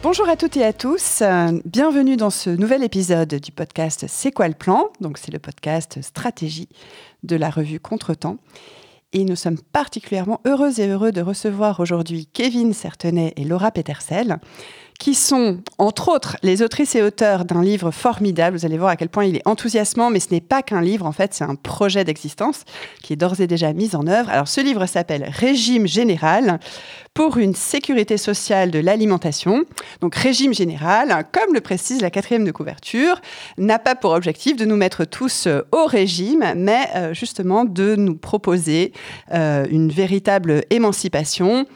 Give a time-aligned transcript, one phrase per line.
[0.00, 1.24] Bonjour à toutes et à tous,
[1.64, 4.90] bienvenue dans ce nouvel épisode du podcast C'est quoi le plan?
[5.00, 6.68] Donc c'est le podcast stratégie
[7.24, 8.38] de la revue Contretemps.
[9.12, 14.38] Et nous sommes particulièrement heureux et heureux de recevoir aujourd'hui Kevin Certenay et Laura Petersel
[14.98, 18.56] qui sont, entre autres, les autrices et auteurs d'un livre formidable.
[18.56, 21.06] Vous allez voir à quel point il est enthousiasmant, mais ce n'est pas qu'un livre,
[21.06, 22.64] en fait, c'est un projet d'existence
[23.00, 24.28] qui est d'ores et déjà mis en œuvre.
[24.28, 26.58] Alors, ce livre s'appelle Régime général
[27.14, 29.64] pour une sécurité sociale de l'alimentation.
[30.00, 33.20] Donc, régime général, comme le précise la quatrième de couverture,
[33.56, 37.94] n'a pas pour objectif de nous mettre tous euh, au régime, mais euh, justement de
[37.94, 38.92] nous proposer
[39.32, 41.66] euh, une véritable émancipation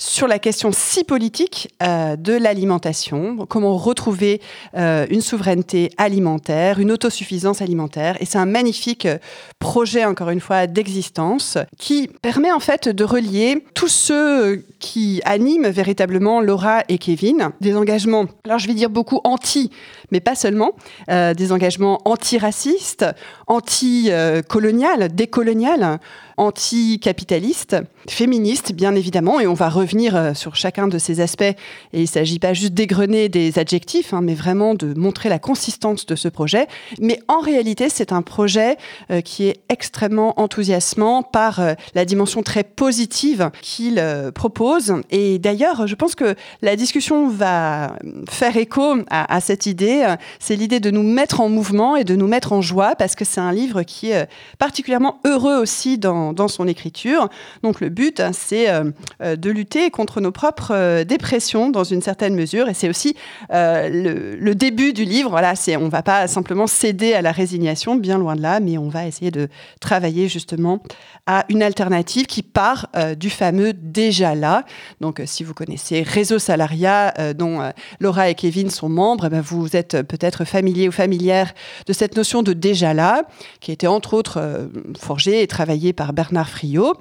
[0.00, 4.40] sur la question si politique euh, de l'alimentation, comment retrouver
[4.74, 8.16] euh, une souveraineté alimentaire, une autosuffisance alimentaire.
[8.18, 9.18] Et c'est un magnifique euh,
[9.58, 15.68] projet, encore une fois, d'existence qui permet en fait de relier tous ceux qui animent
[15.68, 19.70] véritablement Laura et Kevin, des engagements, alors je vais dire beaucoup anti,
[20.10, 20.72] mais pas seulement,
[21.08, 23.04] des engagements antiracistes,
[23.46, 26.00] anti-colonial, décolonial,
[26.40, 27.76] anti-capitaliste,
[28.08, 31.42] féministe bien évidemment, et on va revenir euh, sur chacun de ces aspects.
[31.42, 31.56] Et
[31.92, 36.06] il ne s'agit pas juste d'égrener des adjectifs, hein, mais vraiment de montrer la consistance
[36.06, 36.66] de ce projet.
[36.98, 38.78] Mais en réalité, c'est un projet
[39.10, 44.02] euh, qui est extrêmement enthousiasmant par euh, la dimension très positive qu'il
[44.34, 44.94] propose.
[45.10, 47.96] Et d'ailleurs, je pense que la discussion va
[48.30, 50.14] faire écho à, à cette idée.
[50.38, 53.26] C'est l'idée de nous mettre en mouvement et de nous mettre en joie, parce que
[53.26, 54.26] c'est un livre qui est
[54.58, 57.28] particulièrement heureux aussi dans dans, son écriture.
[57.62, 58.90] Donc le but, hein, c'est euh,
[59.22, 62.68] euh, de lutter contre nos propres euh, dépressions dans une certaine mesure.
[62.68, 63.14] Et c'est aussi
[63.50, 65.30] le, début du livre.
[65.30, 68.60] Voilà, c'est, on ne va pas simplement céder à la résignation, bien loin de là,
[68.60, 69.48] mais on va essayer de
[69.80, 70.82] travailler justement
[71.26, 74.64] à une alternative qui part du fameux déjà là.
[75.00, 77.70] Donc si vous connaissez Réseau Salariat, dont
[78.00, 81.54] Laura et Kevin sont membres, eh ben, vous êtes peut-être familier ou familière
[81.86, 83.22] de cette notion de déjà là,
[83.60, 84.68] qui a été entre autres
[84.98, 86.96] forgée et travaillée par Bernard Friot.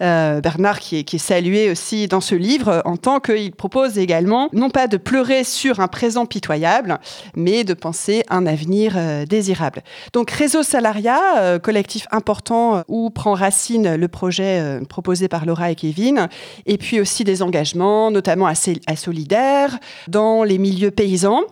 [0.00, 4.70] Euh, Bernard qui est, salué aussi dans ce livre en tant qu'il propose également non
[4.70, 6.98] pas de pleurer sur un présent pitoyable,
[7.36, 9.82] mais de penser un avenir euh, désirable.
[10.12, 15.74] Donc Réseau Salariat, euh, collectif important où prend racine le projet proposé par Laura et
[15.74, 16.28] Kevin,
[16.66, 18.54] et puis aussi des engagements, notamment à,
[18.86, 21.42] à Solidaire, dans les milieux paysans,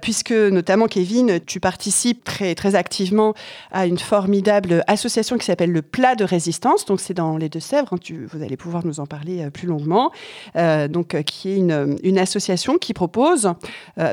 [0.00, 3.34] puisque notamment Kevin, tu participes très, très activement
[3.70, 6.84] à une formidable association qui s'appelle le Plat de résistance.
[6.84, 7.94] Donc, c'est dans les Deux-Sèvres.
[7.94, 10.12] Hein, vous allez pouvoir nous en parler euh, plus longuement.
[10.56, 13.52] Euh, donc, euh, qui est une, une, association qui propose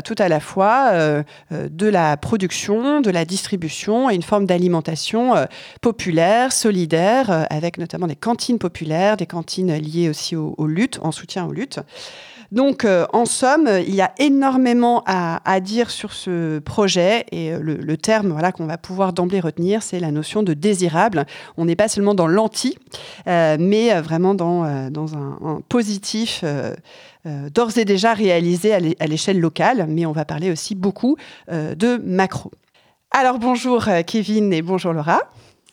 [0.03, 0.91] tout à la fois
[1.51, 5.33] de la production, de la distribution et une forme d'alimentation
[5.81, 11.11] populaire, solidaire, avec notamment des cantines populaires, des cantines liées aussi aux, aux luttes, en
[11.11, 11.79] soutien aux luttes.
[12.51, 17.59] Donc, euh, en somme, il y a énormément à, dire sur ce projet et euh,
[17.59, 21.25] le, terme voilà, qu'on va pouvoir d'emblée retenir, c'est la notion de désirable.
[21.57, 22.77] On n'est pas seulement dans l'anti,
[23.27, 26.43] euh, mais vraiment dans, dans un, positif.
[27.25, 31.17] d'ores et déjà réalisé à l'échelle locale, mais on va parler aussi beaucoup
[31.49, 32.51] de macro.
[33.11, 35.21] Alors bonjour Kevin et bonjour Laura.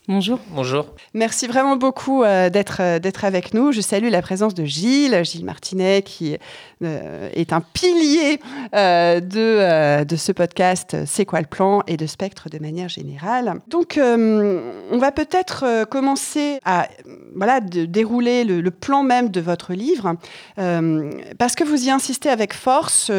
[0.09, 0.41] Bonjour.
[0.49, 0.87] Bonjour.
[1.15, 3.71] Merci vraiment beaucoup d'être d'être avec nous.
[3.71, 6.37] Je salue la présence de Gilles, Gilles Martinet, qui
[6.85, 8.41] euh, est un pilier
[8.75, 12.89] euh, de, euh, de ce podcast C'est quoi le plan et de Spectre de manière
[12.89, 13.61] générale.
[13.69, 16.89] Donc, on va peut-être commencer à
[17.35, 20.17] voilà, de dérouler le, plan même de votre livre,
[20.57, 23.11] parce que vous y insistez avec force.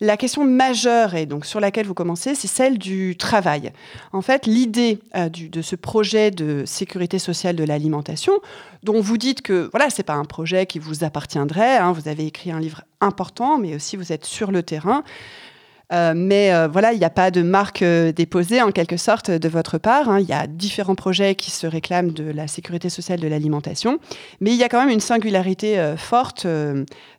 [0.00, 3.72] la question majeure, et donc sur laquelle vous commencez, c'est celle du travail.
[4.12, 8.32] En fait, l'idée de ce projet de sécurité sociale de l'alimentation,
[8.82, 11.76] dont vous dites que voilà, c'est pas un projet qui vous appartiendrait.
[11.76, 11.92] Hein.
[11.92, 15.04] vous avez écrit un livre important, mais aussi vous êtes sur le terrain.
[15.92, 19.30] Euh, mais euh, voilà, il n'y a pas de marque euh, déposée en quelque sorte
[19.30, 20.08] de votre part.
[20.08, 20.20] Hein.
[20.20, 23.98] Il y a différents projets qui se réclament de la sécurité sociale de l'alimentation,
[24.40, 26.46] mais il y a quand même une singularité forte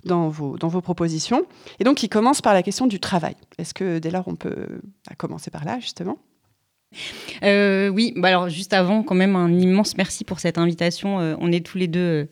[0.03, 1.45] dans, vos, dans vos propositions,
[1.79, 3.35] et donc qui commence par la question du travail.
[3.57, 6.17] Est-ce que dès lors on peut bah, commencer par là justement?
[7.43, 11.17] Oui, bah alors juste avant, quand même, un immense merci pour cette invitation.
[11.39, 12.27] on est tous les deux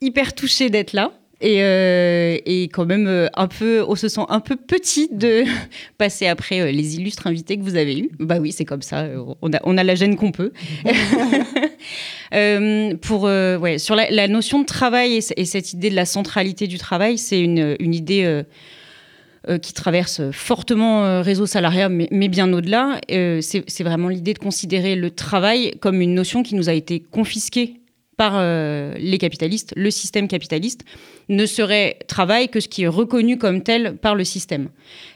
[0.00, 1.12] hyper touchés d'être là.
[1.42, 5.44] Euh, et, quand même euh, un peu, on se sent un peu petit de
[5.98, 8.10] passer après euh, les illustres invités que vous avez eus.
[8.18, 9.06] Bah oui, c'est comme ça,
[9.42, 10.52] on a, on a la gêne qu'on peut.
[13.02, 17.18] pour, ouais, sur la, notion de travail et, cette idée de la centralité du travail,
[17.18, 18.42] c'est une, une, idée
[19.60, 23.00] qui traverse fortement réseau salariat, mais, bien au-delà.
[23.08, 27.80] c'est vraiment l'idée de considérer le travail comme une notion qui nous a été confisquée
[28.16, 30.84] par les capitalistes, le système capitaliste,
[31.28, 34.68] ne serait travail que ce qui est reconnu comme tel par le système.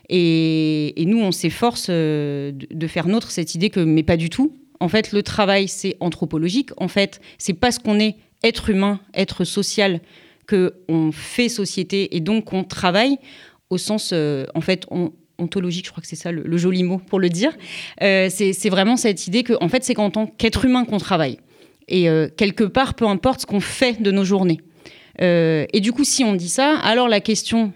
[0.08, 4.54] Et, nous, on s'efforce euh, de faire nôtre cette idée que, mais pas du tout.
[4.80, 6.70] En fait, le travail, c'est anthropologique.
[6.76, 10.00] En fait, c'est parce qu'on est être humain, être social,
[10.48, 13.18] qu'on fait société et donc qu'on travaille
[13.70, 14.86] au sens, euh, en fait,
[15.38, 17.52] ontologique, je crois que c'est ça le, joli mot pour le dire.
[18.02, 21.38] Euh, c'est vraiment cette idée que, en fait, c'est qu'en tant qu'être humain qu'on travaille.
[21.90, 22.06] Et
[22.36, 24.60] quelque part, peu importe ce qu'on fait de nos journées.
[25.20, 27.72] Euh, et du coup, si on dit ça, alors la question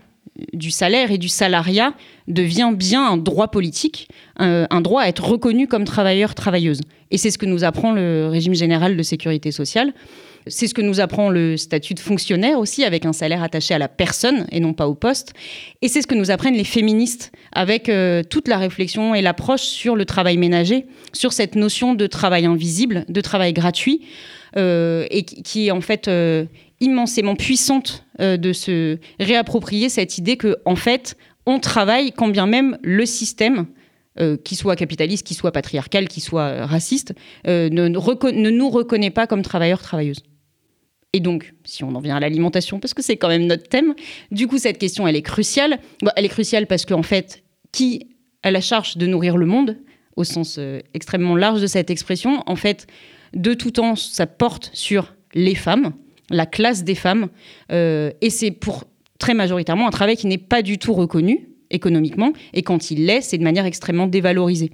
[0.53, 1.95] du salaire et du salariat
[2.29, 6.81] devient bien un droit politique, un, droit à être reconnu comme travailleur, travailleuse.
[7.11, 9.93] Et c'est ce que nous apprend le régime général de sécurité sociale.
[10.47, 13.79] C'est ce que nous apprend le statut de fonctionnaire aussi, avec un salaire attaché à
[13.79, 15.35] la personne et non pas au poste.
[15.83, 19.63] Et c'est ce que nous apprennent les féministes, avec euh, toute la réflexion et l'approche
[19.63, 24.03] sur le travail ménager, sur cette notion de travail invisible, de travail gratuit,
[24.57, 26.09] euh, et qui, est en fait
[26.83, 31.17] immensément puissante euh, de se réapproprier cette idée que, en fait,
[31.47, 33.67] on travaille quand bien même le système,
[34.21, 37.15] euh, qui soit capitaliste, qui soit patriarcal, qui soit euh, raciste,
[37.47, 40.23] ne, ne, nous reconnaît pas comme travailleurs, travailleuses.
[41.13, 43.95] Et donc, si on en vient à l'alimentation, parce que c'est quand même notre thème,
[44.31, 45.79] du coup, cette question, elle est cruciale.
[46.17, 48.09] elle est cruciale parce qu'en fait, qui
[48.43, 49.77] a la charge de nourrir le monde,
[50.17, 50.59] au sens
[50.95, 52.87] extrêmement large de cette expression, en fait,
[53.35, 55.93] de tout temps, ça porte sur les femmes
[56.33, 57.29] la classe des femmes.
[57.71, 58.85] Euh, et c'est pour
[59.19, 62.33] très majoritairement un travail qui n'est pas du tout reconnu économiquement.
[62.53, 64.73] Et quand il l'est, c'est de manière extrêmement dévalorisée.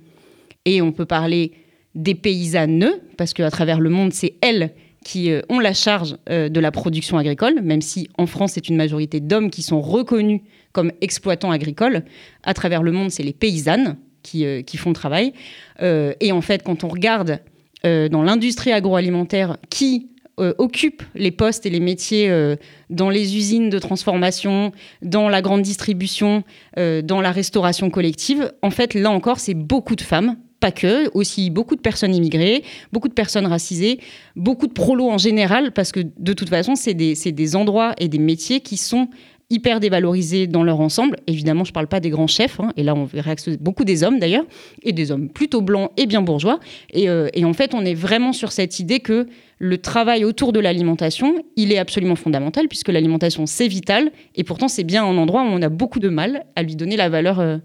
[0.64, 1.52] Et on peut parler
[1.94, 4.73] des paysannes, parce qu'à travers le monde, c'est elles
[5.09, 8.69] qui euh, ont la charge euh, de la production agricole, même si en France, c'est
[8.69, 12.05] une majorité d'hommes qui sont reconnus comme exploitants agricoles.
[12.43, 15.33] À travers le monde, c'est les paysannes qui, qui, font le travail.
[15.81, 17.41] et en fait, quand on regarde
[17.83, 20.09] dans l'industrie agroalimentaire qui
[20.39, 22.55] euh, occupent les postes et les métiers euh,
[22.91, 24.71] dans les usines de transformation,
[25.03, 26.45] dans la grande distribution,
[26.79, 31.11] euh, dans la restauration collective, en fait, là encore, c'est beaucoup de femmes pas que,
[31.15, 34.01] aussi beaucoup de personnes immigrées, beaucoup de personnes racisées,
[34.37, 38.09] beaucoup de prolos en général, parce que de toute façon, c'est des, des, endroits et
[38.09, 39.09] des métiers qui sont
[39.51, 41.17] hyper dévalorisés dans leur ensemble.
[41.27, 44.05] Évidemment, je ne parle pas des grands chefs, hein, et là on verra beaucoup des
[44.05, 44.45] hommes d'ailleurs,
[44.83, 46.61] et des hommes plutôt blancs et bien bourgeois.
[46.91, 49.27] Et, euh, et, en fait, on est vraiment sur cette idée que
[49.59, 54.69] le travail autour de l'alimentation, il est absolument fondamental, puisque l'alimentation, c'est vital, et pourtant
[54.69, 57.41] c'est bien un endroit où on a beaucoup de mal à lui donner la valeur
[57.41, 57.59] euh,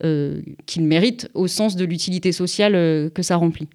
[0.00, 3.68] qu'il mérite au sens de l'utilité sociale que ça remplit.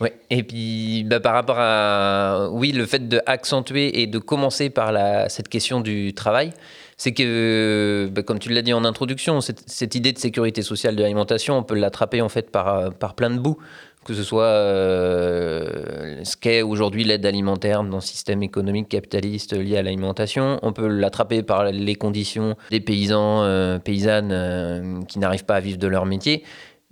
[0.00, 4.92] Ouais, et puis bah, par rapport à oui, le fait d'accentuer et de commencer par
[5.30, 6.50] cette question du travail,
[6.96, 11.02] c'est que, bah, comme tu l'as dit en introduction, cette, idée de sécurité sociale de
[11.02, 13.58] l'alimentation, on peut l'attraper en fait par plein de bouts,
[14.04, 19.78] que ce soit euh, ce qu'est aujourd'hui l'aide alimentaire dans le système économique capitaliste lié
[19.78, 25.44] à l'alimentation, on peut l'attraper par les conditions des paysans, euh, paysannes euh, qui n'arrivent
[25.44, 26.44] pas à vivre de leur métier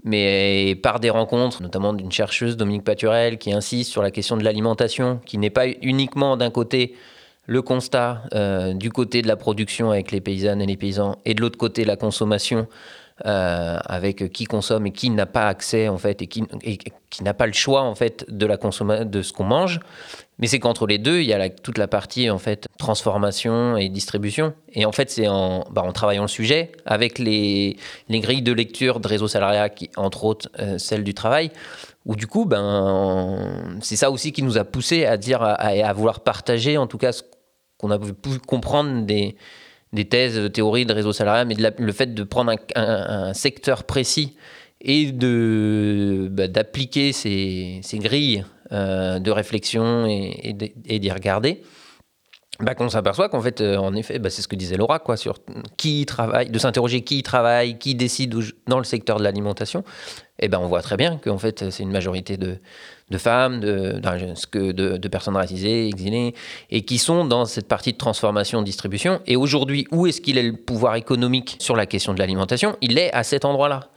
[0.04, 4.42] mais par des rencontres, notamment d'une chercheuse, Dominique Paturel, qui insiste sur la question de
[4.42, 6.96] l'alimentation, qui n'est pas uniquement d'un côté
[7.46, 8.24] le constat
[8.74, 11.84] du côté de la production avec les paysannes et les paysans, et de l'autre côté
[11.84, 12.66] la consommation
[13.26, 16.42] euh, avec qui consomme et qui n'a pas accès en fait et qui,
[17.20, 19.80] n'a pas le choix en fait de la de ce qu'on mange.
[20.38, 23.88] Mais c'est qu'entre les deux, il y a toute la partie en fait transformation et
[23.90, 24.54] distribution.
[24.72, 27.76] Et en fait, c'est en, bah, travaillant le sujet avec les,
[28.08, 31.52] les, grilles de lecture de réseau salariat, entre autres euh, celle du travail,
[32.06, 35.92] où du coup, ben, c'est ça aussi qui nous a poussé à dire, à, à
[35.92, 37.22] vouloir partager en tout cas ce
[37.76, 39.36] qu'on a pu comprendre des,
[39.92, 44.36] des thèses, théories de réseau salarial, mais le fait de prendre un, secteur précis
[44.80, 51.62] et de bah, d'appliquer ces, ces, grilles euh, de réflexion et, d'y regarder,
[52.60, 55.16] bah, qu'on s'aperçoit qu'en fait, euh, en effet, bah, c'est ce que disait Laura, quoi,
[55.16, 55.38] sur
[55.76, 58.34] qui travaille, de s'interroger qui travaille, qui décide
[58.66, 59.84] dans le secteur de l'alimentation.
[60.38, 62.58] Et ben, on voit très bien qu'en fait, c'est une majorité de,
[63.12, 66.34] de femmes, de, personnes racisées, exilées,
[66.70, 69.20] et qui sont dans cette partie de transformation-distribution.
[69.26, 72.76] Et aujourd'hui, où est-ce qu'il est le pouvoir économique sur la question de l'alimentation?
[72.80, 73.90] Il est à cet endroit-là.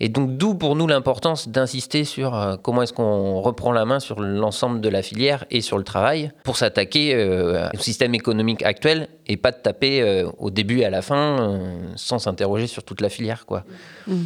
[0.00, 3.98] Et donc d'où pour nous l'importance d'insister sur euh, comment est-ce qu'on reprend la main
[3.98, 8.62] sur l'ensemble de la filière et sur le travail pour s'attaquer euh, au système économique
[8.62, 11.58] actuel et pas de taper euh, au début et à la fin
[11.96, 13.44] sans s'interroger sur toute la filière.
[13.44, 13.64] quoi.
[14.06, 14.22] Mmh.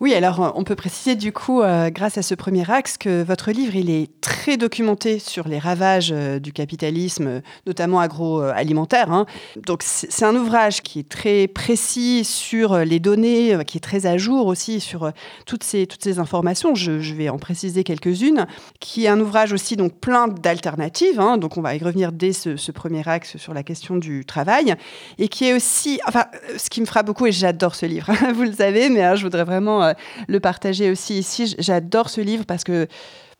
[0.00, 3.24] Oui, alors euh, on peut préciser du coup, euh, grâce à ce premier axe, que
[3.24, 9.10] votre livre, il est très documenté sur les ravages euh, du capitalisme, notamment agroalimentaire.
[9.10, 9.26] Hein.
[9.56, 14.18] Donc c'est un ouvrage qui est très précis sur les données, qui est très à
[14.18, 15.10] jour aussi sur
[15.46, 16.76] toutes ces, toutes ces informations.
[16.76, 18.46] Je, vais en préciser quelques-unes,
[18.78, 21.18] qui est un ouvrage aussi donc plein d'alternatives.
[21.18, 21.38] Hein.
[21.38, 24.76] donc on va y revenir dès ce, premier axe sur la question du travail,
[25.18, 26.26] et qui est aussi, enfin,
[26.56, 29.24] ce qui me fera beaucoup, et j'adore ce livre, vous le savez, mais hein, je
[29.24, 29.94] voudrais vraiment euh,
[30.26, 31.54] le partager aussi ici.
[31.58, 32.86] J'adore ce livre parce que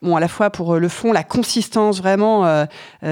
[0.02, 2.64] bon, à la fois pour euh, le fond, la consistance vraiment euh,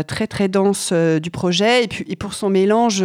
[0.06, 3.04] très très dense du projet, et puis et pour son mélange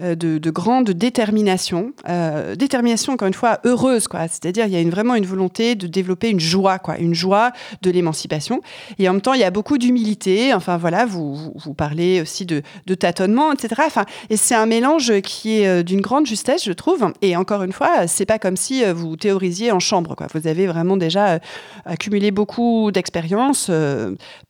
[0.00, 1.92] de, grande détermination.
[2.08, 4.28] Euh, détermination, encore une fois, heureuse, quoi.
[4.28, 7.90] C'est-à-dire, il y a vraiment une volonté de développer une joie, quoi, une joie de
[7.90, 8.60] l'émancipation.
[8.98, 10.52] Et en même temps, il y a beaucoup d'humilité.
[10.54, 12.62] Enfin, voilà, vous, vous, parlez aussi de,
[12.94, 13.82] tâtonnement, etc.
[13.86, 17.12] Enfin, et c'est un mélange qui est euh, d'une grande justesse, je trouve.
[17.22, 20.26] Et encore une fois, c'est pas comme si vous théorisiez en chambre, quoi.
[20.34, 21.38] Vous avez vraiment déjà
[21.84, 23.70] accumulé beaucoup d'expérience,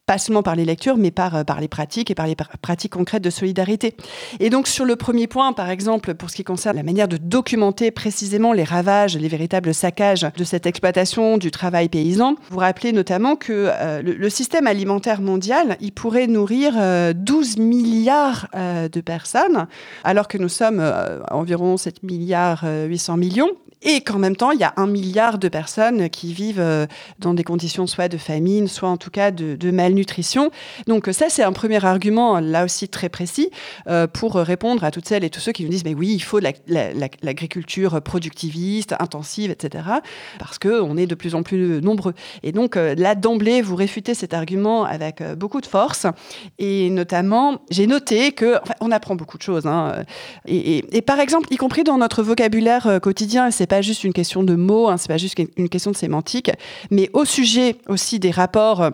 [0.07, 3.25] pas seulement par les lectures, mais par, par les pratiques et par les pratiques concrètes
[3.25, 3.95] de solidarité.
[4.39, 7.17] Et donc, sur le premier point, par exemple, pour ce qui concerne la manière de
[7.17, 12.93] documenter précisément les ravages, les véritables saccages de cette exploitation du travail paysan, vous rappelez
[12.93, 16.75] notamment que euh, le, système alimentaire mondial, il pourrait nourrir
[17.15, 19.67] 12 euh, milliards euh, de personnes,
[20.05, 20.83] alors que nous sommes
[21.31, 23.51] environ 7 milliards 800 millions
[23.83, 26.87] et qu'en même temps, il y a un milliard de personnes qui vivent euh,
[27.19, 30.51] dans des conditions soit de famine, soit en tout cas de, malnutrition.
[30.87, 33.51] Donc ça, c'est un premier argument, là aussi très précis,
[33.89, 36.21] euh, pour répondre à toutes celles et tous ceux qui nous disent, mais oui, il
[36.21, 39.85] faut l'agriculture productiviste, intensive, etc.,
[40.39, 42.15] parce qu'on est de plus en plus nombreux.
[42.43, 46.07] Et donc euh, là, d'emblée, vous réfutez cet argument avec beaucoup de force.
[46.59, 49.67] Et notamment, j'ai noté que, on apprend beaucoup de choses.
[49.67, 50.05] Hein,
[50.47, 54.43] et, et, par exemple, y compris dans notre vocabulaire quotidien, c'est pas juste une question
[54.43, 56.51] de mots, hein, c'est pas juste une question de sémantique,
[56.91, 58.91] mais au sujet aussi des rapports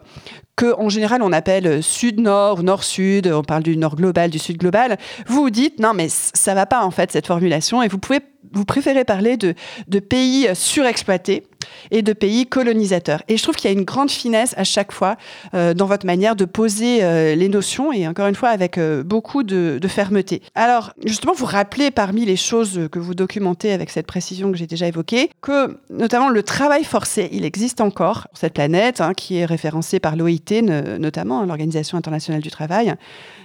[0.57, 4.99] que en général on appelle sud-nord, nord-sud, on parle du nord global, du sud global,
[5.26, 8.21] vous vous dites non mais ça va pas en fait cette formulation et vous pouvez
[8.52, 11.45] vous préférez parler de pays surexploités
[11.90, 13.23] et de pays colonisateurs.
[13.28, 15.16] Et je trouve qu'il y a une grande finesse à chaque fois
[15.54, 19.02] euh, dans votre manière de poser euh, les notions et encore une fois avec euh,
[19.02, 20.42] beaucoup de, fermeté.
[20.54, 24.66] Alors justement, vous rappelez parmi les choses que vous documentez avec cette précision que j'ai
[24.66, 29.38] déjà évoquée que notamment le travail forcé, il existe encore sur cette planète hein, qui
[29.38, 30.62] est référencée par l'OIT
[30.99, 32.95] notamment, hein, l'Organisation internationale du travail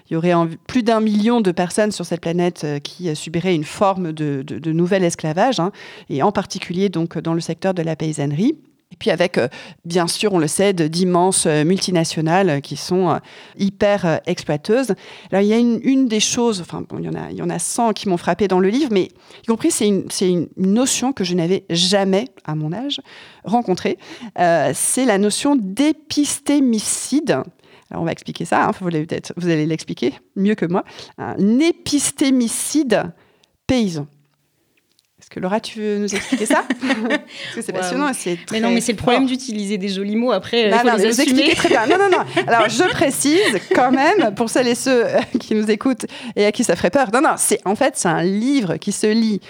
[0.09, 0.33] il y aurait
[0.67, 5.59] plus d'un million de personnes sur cette planète qui subiraient une forme de, nouvel esclavage,
[5.59, 5.71] hein,
[6.09, 8.57] et en particulier donc dans le secteur de la paysannerie.
[8.89, 9.49] Et puis avec, euh,
[9.83, 13.19] bien sûr, on le sait, d'immenses euh, multinationales qui sont
[13.57, 14.93] hyper exploiteuses.
[15.29, 17.49] Alors il y a une, des choses, enfin il y en a, il y en
[17.49, 19.09] a 100 qui m'ont frappé dans le livre, mais
[19.43, 23.01] y compris c'est une, une, notion que je n'avais jamais, à mon âge,
[23.43, 23.97] rencontrée.
[24.37, 27.41] c'est la notion d'épistémicide.
[27.89, 30.83] Alors on va expliquer ça, hein, vous allez l'expliquer mieux que moi.
[31.17, 33.11] Un épistémicide
[33.65, 34.07] paysan.
[35.27, 38.11] Est-ce que Laura, tu veux nous expliquer ça Parce que c'est passionnant.
[38.13, 40.69] C'est mais non, mais c'est le problème d'utiliser des jolis mots après.
[40.69, 41.85] Non, il faut non, les vous expliquez très bien.
[41.85, 42.23] Non, non, non.
[42.47, 45.03] Alors, je précise quand même, pour celles et ceux
[45.37, 46.05] qui nous écoutent
[46.37, 47.09] et à qui ça ferait peur.
[47.11, 49.41] Non, non, c'est en fait, c'est un livre qui se lit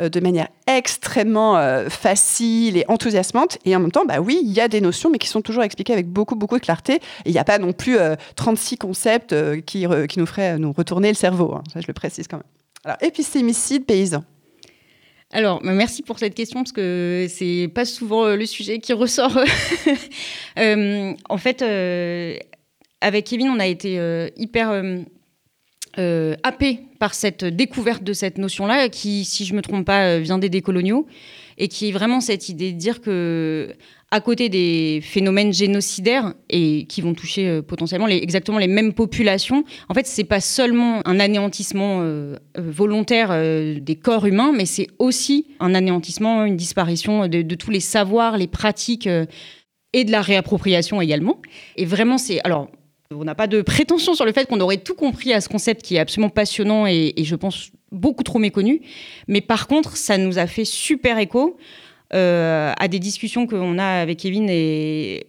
[0.00, 3.58] euh, de manière extrêmement euh, facile et enthousiasmante.
[3.64, 5.62] Et en même temps, bah oui, il y a des notions, mais qui sont toujours
[5.62, 6.94] expliquées avec beaucoup, beaucoup de clarté.
[6.94, 7.98] Et il n'y a pas non plus
[8.34, 11.54] 36 euh, concepts qui, qui, nous feraient nous retourner le cerveau.
[11.54, 11.62] Hein.
[11.72, 12.46] Ça, je le précise quand même.
[12.84, 14.24] Alors, épistémicide paysan.
[15.34, 19.36] Alors, merci pour cette question parce que c'est pas souvent le sujet qui ressort.
[20.56, 21.62] en fait,
[23.00, 23.98] avec Kevin, on a été
[24.36, 24.70] hyper
[25.98, 30.18] euh, happé par cette découverte de cette notion-là, qui, si je me trompe pas, euh,
[30.18, 31.06] vient des décoloniaux,
[31.56, 33.72] et qui est vraiment cette idée de dire que,
[34.14, 39.64] à côté des phénomènes génocidaires et qui vont toucher euh, potentiellement exactement les mêmes populations,
[39.88, 42.02] en fait, c'est pas seulement un anéantissement
[42.56, 43.30] volontaire
[43.80, 48.46] des corps humains, mais c'est aussi un anéantissement, une disparition de, tous les savoirs, les
[48.46, 49.08] pratiques
[49.94, 51.40] et de la réappropriation également.
[51.76, 52.68] Et vraiment, c'est alors
[53.10, 55.82] On n'a pas de prétention sur le fait qu'on aurait tout compris à ce concept
[55.82, 58.82] qui est absolument passionnant et, je pense beaucoup trop méconnu.
[59.28, 64.00] Mais par contre, ça nous a fait super écho euh, à des discussions qu'on a
[64.02, 65.26] avec Kevin et,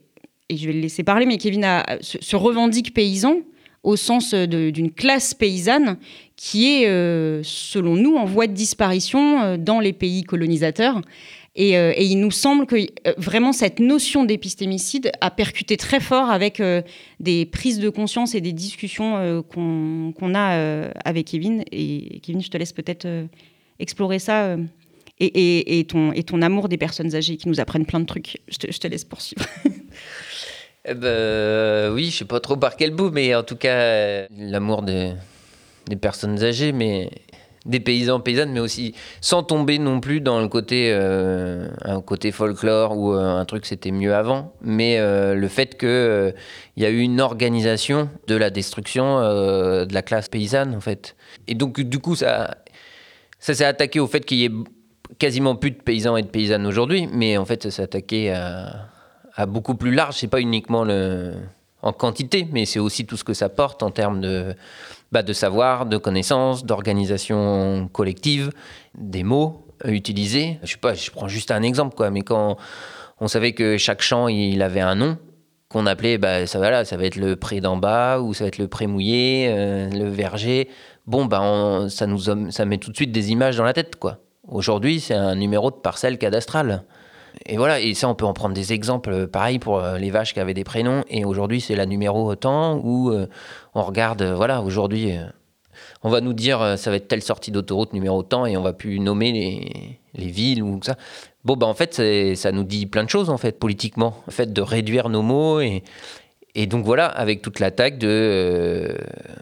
[0.51, 1.65] je vais le laisser parler, mais Kevin
[2.01, 3.38] se, revendique paysan
[3.82, 5.98] au sens d'une classe paysanne
[6.36, 11.01] qui est, euh, selon nous, en voie de disparition euh, dans les pays colonisateurs.
[11.58, 16.29] Euh, et, il nous semble que euh, vraiment cette notion d'épistémicide a percuté très fort
[16.29, 16.82] avec euh,
[17.20, 21.63] des prises de conscience et des discussions qu'on a avec Kevin.
[21.72, 23.08] Et Kevin, je te laisse peut-être
[23.79, 24.58] explorer ça.
[25.19, 28.41] Et, ton, amour des personnes âgées qui nous apprennent plein de trucs.
[28.50, 29.45] Je te, laisse poursuivre.
[30.86, 34.81] eh ben, oui, je sais pas trop par quel bout, mais en tout cas, l'amour
[34.81, 35.13] des,
[36.01, 37.10] personnes âgées, mais
[37.65, 42.31] des paysans paysannes, mais aussi sans tomber non plus dans le côté, euh, un côté
[42.31, 46.36] folklore ou euh, un truc c'était mieux avant, mais euh, le fait qu'il
[46.77, 51.15] il y a eu une organisation de la destruction de la classe paysanne en fait.
[51.48, 52.57] Et donc du coup ça,
[53.39, 54.51] ça s'est attaqué au fait qu'il y ait
[55.19, 59.75] quasiment plus de paysans et de paysannes aujourd'hui, mais en fait ça attaqué à, beaucoup
[59.75, 61.33] plus large, c'est pas uniquement le,
[61.81, 64.55] en quantité, mais c'est aussi tout ce que ça porte en termes de
[65.12, 68.51] bah, de savoir, de connaissances, d'organisation collective,
[68.97, 70.59] des mots utilisés.
[70.63, 72.57] Je pas, je prends juste un exemple, quoi, mais quand
[73.21, 75.17] on savait que chaque champ, il avait un nom,
[75.69, 78.47] qu'on appelait, bah, ça, va ça va être le pré d'en bas, ou ça va
[78.50, 80.69] être le pré mouillé, euh, le verger.
[81.05, 82.19] Bon, bah, ça, nous,
[82.51, 84.19] ça met tout de suite des images dans la tête, quoi.
[84.47, 86.83] Aujourd'hui, c'est un numéro de parcelle cadastrale.
[87.47, 90.11] Et voilà, et ça, on peut en prendre des exemples euh, pareil pour euh, les
[90.11, 91.03] vaches qui avaient des prénoms.
[91.09, 93.27] Et aujourd'hui, c'est la numéro autant, où euh,
[93.73, 95.13] on regarde, voilà, aujourd'hui,
[96.03, 98.73] on va nous dire ça va être telle sortie d'autoroute numéro autant, et on va
[98.73, 100.95] plus nommer les, les villes ou ça.
[101.43, 104.15] Bon, bah en fait, ça nous dit plein de choses, en fait, politiquement.
[104.27, 105.83] Le fait de réduire nos mots et.
[106.67, 108.97] Donc voilà, avec toute l'attaque de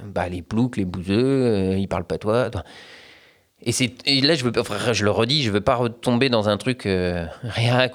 [0.07, 2.50] bah, les ploucs, les bouseux, ils parlent pas toi.
[3.65, 7.25] Et, là, je, le redis, je ne veux pas retomber dans un truc euh,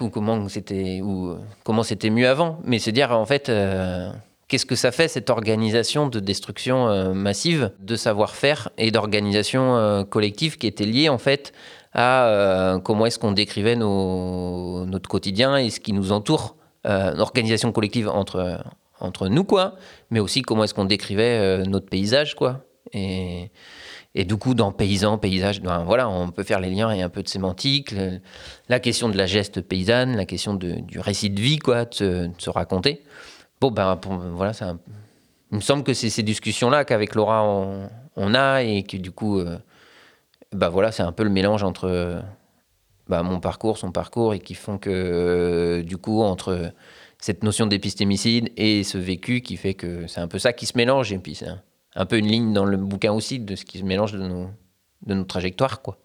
[0.01, 4.11] ou comment c'était ou euh, comment c'était mieux avant, mais se dire en fait, euh,
[4.49, 10.57] qu'est-ce que ça fait cette organisation de destruction euh, massive de savoir-faire et d'organisation collective
[10.57, 11.53] qui était liée en fait
[11.93, 18.59] à comment est-ce qu'on décrivait notre quotidien et ce qui nous entoure, organisation collective entre
[19.01, 19.75] entre nous quoi,
[20.11, 22.68] mais aussi comment est-ce qu'on décrivait notre paysage quoi.
[22.93, 23.51] Et
[24.25, 27.23] du coup, dans paysan, paysage, ben voilà, on peut faire les liens et un peu
[27.23, 27.95] de sémantique,
[28.69, 32.51] la question de la geste paysanne, la question du récit de vie, quoi, de se,
[32.51, 33.03] raconter.
[33.61, 33.99] Bon, ben
[34.35, 34.53] voilà,
[35.51, 37.45] il me semble que c'est ces discussions-là qu'avec Laura
[38.17, 39.59] on, a et que du coup, euh,
[40.53, 42.23] ben voilà, c'est un peu le mélange entre
[43.09, 46.73] ben, mon parcours, son parcours et qui font que euh, du coup, entre
[47.19, 50.77] cette notion d'épistémicide et ce vécu qui fait que c'est un peu ça qui se
[50.77, 51.21] mélange et
[52.07, 54.49] peu une ligne dans le bouquin aussi de ce qui se mélange de nos,
[55.07, 55.83] de nos trajectoires.
[55.83, 55.99] Quoi.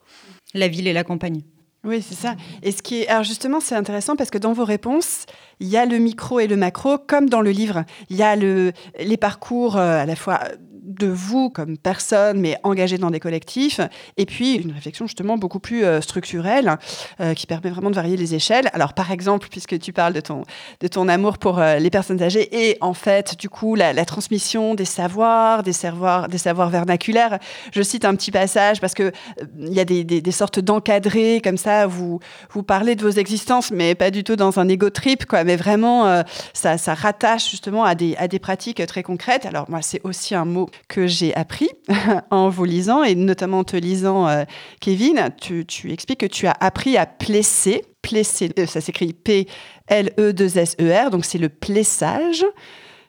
[0.53, 1.41] La ville et la campagne.
[1.85, 2.35] Oui, c'est ça.
[2.61, 5.25] Et ce qui est, alors justement, c'est intéressant parce que dans vos réponses,
[5.59, 7.83] il y a le micro et le macro, comme dans le livre.
[8.09, 10.39] Il y a le, les parcours euh, à la fois
[10.83, 13.79] de vous comme personne, mais engagée dans des collectifs,
[14.17, 16.77] et puis une réflexion justement beaucoup plus euh, structurelle
[17.19, 18.69] euh, qui permet vraiment de varier les échelles.
[18.73, 22.77] Alors par exemple, puisque tu parles de ton, amour pour euh, les personnes âgées et
[22.81, 27.39] en fait du coup la, transmission des savoirs, des savoirs, vernaculaires,
[27.71, 29.11] je cite un petit passage parce que
[29.59, 32.19] il y a des, sortes d'encadrés comme ça, vous,
[32.51, 35.52] vous parlez de vos existences, mais pas du tout dans un ego trip, quoi, mais
[35.55, 39.45] vraiment ça, ça rattache justement à des, à des pratiques très concrètes.
[39.45, 41.69] Alors moi c'est aussi un mot que j'ai appris
[42.31, 44.43] en vous lisant, et notamment en te lisant, euh,
[44.79, 47.83] Kevin, tu, expliques que tu as appris à plesser.
[48.01, 52.45] Plesser, euh, ça s'écrit P-L-E-2-S-E-R, donc c'est le plessage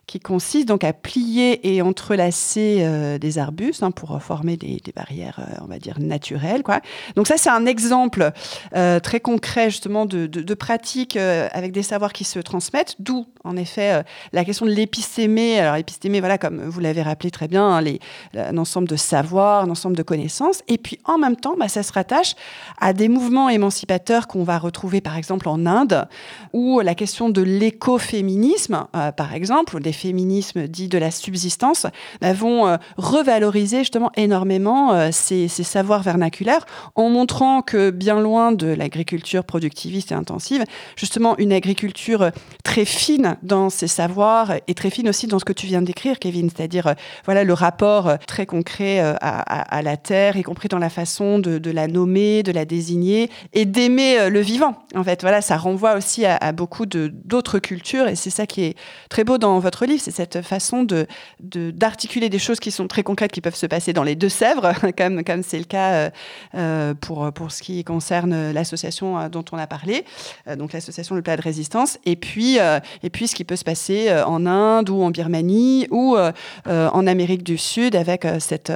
[0.06, 5.38] qui consiste donc à plier et entrelacer euh, des arbustes hein, pour former des, barrières,
[5.40, 6.62] euh, on va dire, naturelles.
[7.16, 8.30] Donc ça, c'est un exemple
[8.76, 13.56] euh, très concret justement de, de, pratiques avec des savoirs qui se transmettent, d'où en
[13.56, 15.58] effet la question de l'épistémé.
[15.58, 17.84] Alors épistémé, voilà, comme vous l'avez rappelé très bien, hein,
[18.36, 20.62] un ensemble de savoirs, un ensemble de connaissances.
[20.68, 22.34] Et puis en même temps, bah, ça se rattache
[22.80, 26.06] à des mouvements émancipateurs qu'on va retrouver par exemple en Inde,
[26.52, 28.86] où la question de l'écoféminisme,
[29.16, 31.86] par exemple, des féminismes dits de la subsistance
[32.20, 38.52] bah, vont euh, revaloriser justement énormément euh, ces, savoirs vernaculaires en montrant que bien loin
[38.52, 40.64] de l'agriculture productiviste et intensive,
[40.96, 42.30] justement une agriculture euh,
[42.64, 46.18] très fine dans ses savoirs et très fine aussi dans ce que tu viens décrire,
[46.18, 51.38] Kevin, c'est-à-dire voilà le rapport très concret à, la terre, y compris dans la façon
[51.38, 54.74] de, la nommer, de la désigner et d'aimer le vivant.
[54.94, 58.62] En fait, voilà, ça renvoie aussi à, à beaucoup d'autres cultures et c'est ça qui
[58.62, 58.76] est
[59.08, 60.86] très beau dans votre livre, c'est cette façon
[61.40, 65.24] d'articuler des choses qui sont très concrètes, qui peuvent se passer dans les Deux-Sèvres, comme
[65.24, 66.10] comme c'est le cas
[67.00, 70.04] pour pour ce qui concerne l'association dont on a parlé,
[70.56, 72.58] donc l'association Le Plat de Résistance, et puis
[73.02, 76.16] et puis ce qui peut se passer en Inde ou en Birmanie ou
[76.66, 78.72] en Amérique du Sud avec cette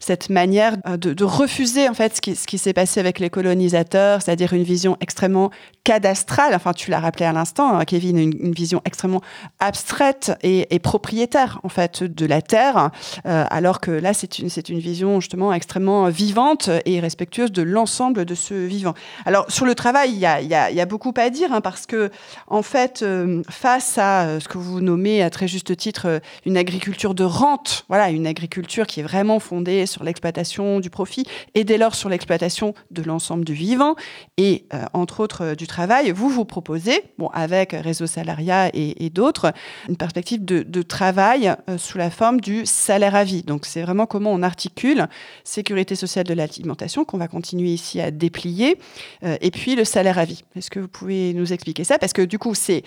[0.00, 4.22] cette manière de, refuser en fait ce qui, ce qui s'est passé avec les colonisateurs,
[4.22, 5.50] c'est-à-dire une vision extrêmement
[5.84, 6.54] cadastrale.
[6.54, 9.22] Enfin, tu l'as rappelé à l'instant, hein, Kevin, une, vision extrêmement
[9.60, 10.51] abstraite et,
[10.82, 12.90] propriétaire en fait de la terre,
[13.26, 18.24] euh, alors que là, c'est une, une vision justement extrêmement vivante et respectueuse de l'ensemble
[18.24, 18.94] de ce vivant.
[19.24, 22.10] Alors sur le travail, il y a, y a, beaucoup à dire hein, parce que
[22.46, 26.56] en fait, euh, face à euh, ce que vous nommez à très juste titre une
[26.56, 31.64] agriculture de rente, voilà, une agriculture qui est vraiment fondée sur l'exploitation du profit et
[31.64, 33.94] dès lors sur l'exploitation de l'ensemble du vivant
[34.36, 39.52] et entre autres du travail, vous vous proposez, bon, avec Réseau Salariat et, d'autres,
[39.88, 43.42] une perspective de, travail euh, sous la forme du salaire à vie.
[43.42, 45.06] Donc c'est vraiment comment on articule
[45.44, 48.78] sécurité sociale de l'alimentation qu'on va continuer ici à déplier,
[49.24, 50.42] euh, et puis le salaire à vie.
[50.56, 51.98] Est-ce que vous pouvez nous expliquer ça?
[51.98, 52.82] Parce que du coup, c'est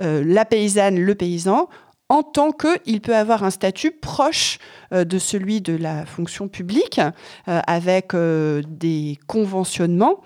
[0.00, 1.68] euh, la paysanne, le paysan
[2.10, 4.58] en tant qu'il peut avoir un statut proche
[4.92, 7.00] euh, de celui de la fonction publique,
[7.46, 10.20] euh, avec euh, des conventionnements.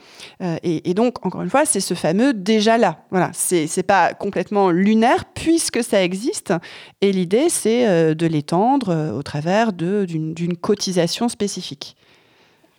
[0.63, 3.05] Et, donc, encore une fois, c'est ce fameux déjà là.
[3.11, 6.55] Voilà, c'est pas complètement lunaire puisque ça existe.
[7.03, 11.97] Et l'idée, c'est de l'étendre au travers d'une cotisation spécifique.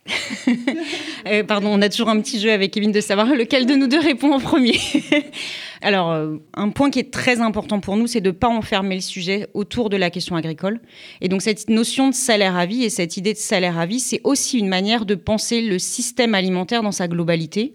[1.48, 4.00] pardon, on a toujours un petit jeu avec Kevin de savoir lequel de nous deux
[4.00, 4.80] répond en premier.
[5.82, 8.96] Alors, euh, un point qui est très important pour nous, c'est de ne pas enfermer
[8.96, 10.80] le sujet autour de la question agricole.
[11.22, 14.00] Et donc, cette notion de salaire à vie et cette idée de salaire à vie,
[14.00, 17.74] c'est aussi une manière de penser le système alimentaire dans sa globalité.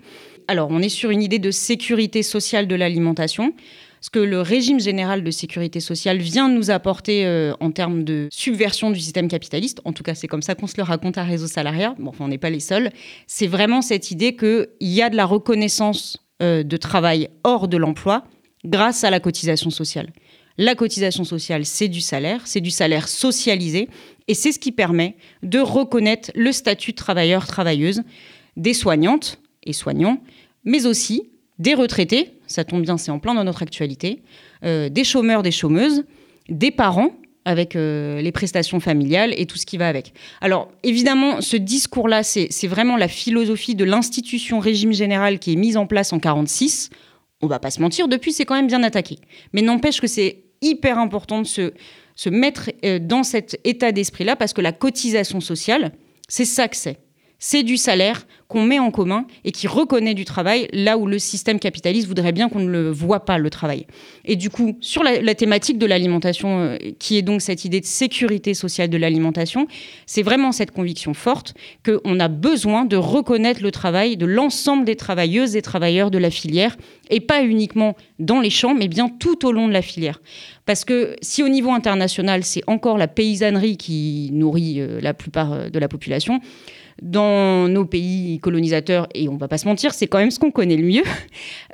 [0.49, 3.55] Alors, on est sur une idée de sécurité sociale de l'alimentation
[4.01, 8.29] ce que le régime général de sécurité sociale vient nous apporter euh, en termes de
[8.31, 11.25] subversion du système capitaliste, en tout cas c'est comme ça qu'on se le raconte à
[11.25, 12.91] Réseau Salariat, bon, enfin on n'est pas les seuls,
[13.27, 17.77] c'est vraiment cette idée qu'il y a de la reconnaissance euh, de travail hors de
[17.77, 18.25] l'emploi
[18.65, 20.11] grâce à la cotisation sociale.
[20.59, 23.89] La cotisation sociale, c'est du salaire, c'est du salaire socialisé,
[24.29, 28.03] et c'est ce qui permet de reconnaître le statut de travailleur-travailleuse
[28.57, 30.23] des soignantes et soignants,
[30.65, 34.23] mais aussi des retraités, ça tombe bien, c'est en plein dans notre actualité,
[34.65, 36.05] euh, des chômeurs, des chômeuses,
[36.49, 37.13] des parents
[37.45, 40.13] avec euh, les prestations familiales et tout ce qui va avec.
[40.41, 45.77] Alors évidemment, ce discours-là, c'est vraiment la philosophie de l'institution régime général qui est mise
[45.77, 46.91] en place en 46.
[47.41, 49.19] On va pas se mentir, depuis c'est quand même bien attaqué.
[49.53, 51.73] Mais n'empêche que c'est hyper important de se,
[52.17, 55.93] se mettre euh, dans cet état d'esprit-là parce que la cotisation sociale,
[56.29, 56.99] c'est ça que c'est
[57.41, 61.19] c'est du salaire qu'on met en commun et qui reconnaît du travail là où le
[61.19, 63.87] système capitaliste voudrait bien qu'on ne le voit pas, le travail.
[64.25, 67.87] Et du coup, sur la, thématique de l'alimentation, euh, qui est donc cette idée de
[67.87, 69.69] sécurité sociale de l'alimentation,
[70.05, 74.97] c'est vraiment cette conviction forte qu'on a besoin de reconnaître le travail de l'ensemble des
[74.97, 76.77] travailleuses et travailleurs de la filière,
[77.09, 80.21] et pas uniquement dans les champs, mais bien tout au long de la filière.
[80.67, 85.53] Parce que si au niveau international, c'est encore la paysannerie qui nourrit euh, la plupart
[85.53, 86.41] euh, de la population,
[87.01, 90.51] dans nos pays colonisateurs, et on va pas se mentir, c'est quand même ce qu'on
[90.51, 91.03] connaît le mieux.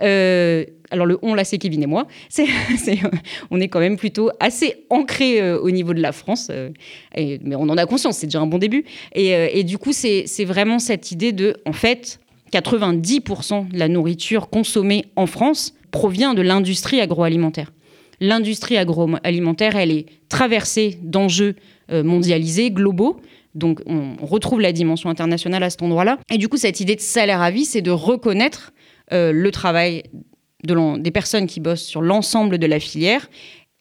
[0.02, 2.06] Euh, alors le on, là, c'est Kevin et moi.
[3.50, 6.68] On est quand même plutôt assez ancré euh, au niveau de la France, euh,
[7.16, 8.84] mais on en a conscience, c'est déjà un bon début.
[9.14, 12.20] Et, du coup, c'est, vraiment cette idée de, en fait,
[12.52, 17.72] 90% de la nourriture consommée en France provient de l'industrie agroalimentaire.
[18.20, 21.54] L'industrie agroalimentaire, elle est traversée d'enjeux
[21.90, 23.18] mondialisés, globaux,
[23.56, 26.18] donc on retrouve la dimension internationale à cet endroit-là.
[26.30, 28.72] Et du coup, cette idée de salaire à vie, c'est de reconnaître
[29.12, 30.04] euh, le travail
[30.62, 33.28] des personnes qui bossent sur l'ensemble de la filière.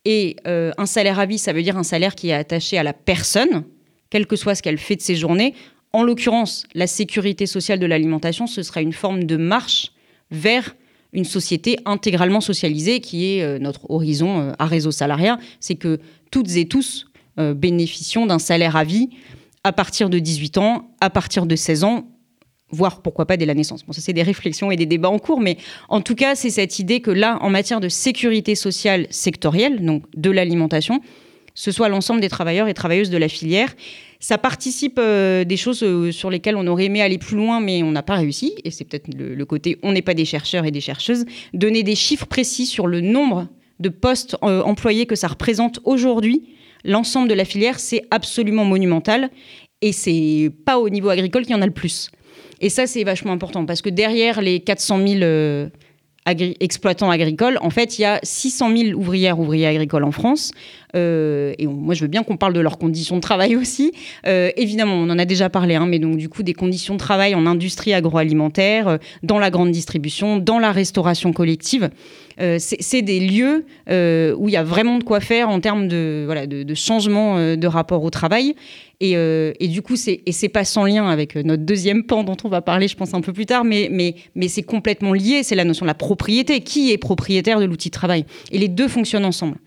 [0.05, 2.83] Et euh, un salaire à vie, ça veut dire un salaire qui est attaché à
[2.83, 3.63] la personne,
[4.09, 5.53] quel que soit ce qu'elle fait de ses journées.
[5.93, 9.91] En l'occurrence, la sécurité sociale de l'alimentation, ce sera une forme de marche
[10.31, 10.75] vers
[11.11, 15.39] une société intégralement socialisée qui est euh, notre horizon à réseau salariat.
[15.59, 15.99] C'est que
[16.31, 17.07] toutes et tous
[17.37, 19.09] bénéficions d'un salaire à vie
[19.65, 22.07] à partir de 18 ans, à partir de 16 ans,
[22.69, 23.83] voire pourquoi pas dès la naissance.
[23.83, 25.57] Bon, ça c'est des réflexions et des débats en cours, mais
[25.89, 30.03] en tout cas, c'est cette idée que là, en matière de sécurité sociale sectorielle, donc
[30.15, 31.01] de l'alimentation,
[31.55, 33.73] ce soit l'ensemble des travailleurs et travailleuses de la filière.
[34.19, 37.81] Ça participe euh, des choses euh, sur lesquelles on aurait aimé aller plus loin, mais
[37.81, 38.53] on n'a pas réussi.
[38.65, 41.25] Et c'est peut-être le, côté on n'est pas des chercheurs et des chercheuses.
[41.55, 43.47] Donner des chiffres précis sur le nombre
[43.79, 46.43] de postes euh, employés que ça représente aujourd'hui
[46.85, 49.29] l'ensemble de la filière, c'est absolument monumental.
[49.81, 52.09] Et c'est pas au niveau agricole qu'il y en a le plus.
[52.61, 55.67] Et ça, c'est vachement important parce que derrière les 400 000 euh,
[56.59, 57.59] exploitants agricoles.
[57.61, 60.51] En fait, il y a 600 000 ouvrières, ouvriers agricoles en France.
[60.95, 63.91] Euh, et moi, je veux bien qu'on parle de leurs conditions de travail aussi.
[64.25, 66.99] Euh, évidemment, on en a déjà parlé, hein, mais donc du coup, des conditions de
[66.99, 71.89] travail en industrie agroalimentaire, dans la grande distribution, dans la restauration collective.
[72.37, 76.73] C'est des lieux où il y a vraiment de quoi faire en termes de, de,
[76.73, 78.55] changement de rapport au travail.
[79.01, 82.49] Et, et, du coup, c'est et pas sans lien avec notre deuxième pan dont on
[82.49, 85.43] va parler, je pense un peu plus tard, mais mais mais c'est complètement lié.
[85.43, 86.61] C'est la notion de la propriété.
[86.61, 88.25] Qui est propriétaire de l'outil de travail?
[88.51, 89.57] Et les deux fonctionnent ensemble.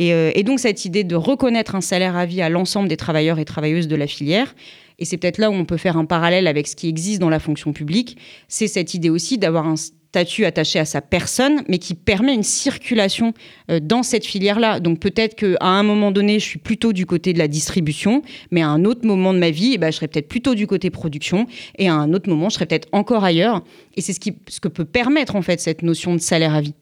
[0.00, 3.38] Euh, et, donc cette idée de reconnaître un salaire à vie à l'ensemble des travailleurs
[3.38, 4.54] et travailleuses de la filière,
[4.98, 7.30] et c'est peut-être là où on peut faire un parallèle avec ce qui existe dans
[7.30, 8.16] la fonction publique,
[8.48, 9.74] c'est cette idée aussi d'avoir un
[10.10, 13.34] statut attaché à sa personne, mais qui permet une circulation
[13.70, 14.80] euh, dans cette filière-là.
[14.80, 18.62] Donc peut-être qu'à un moment donné, je suis plutôt du côté de la distribution, mais
[18.62, 20.88] à un autre moment de ma vie, eh ben, je serai peut-être plutôt du côté
[20.90, 23.62] production, et à un autre moment, je serai peut-être encore ailleurs.
[23.96, 26.62] Et c'est ce, qui, ce que peut permettre en fait cette notion de salaire à
[26.62, 26.74] vie,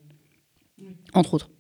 [1.13, 1.51] entre autres.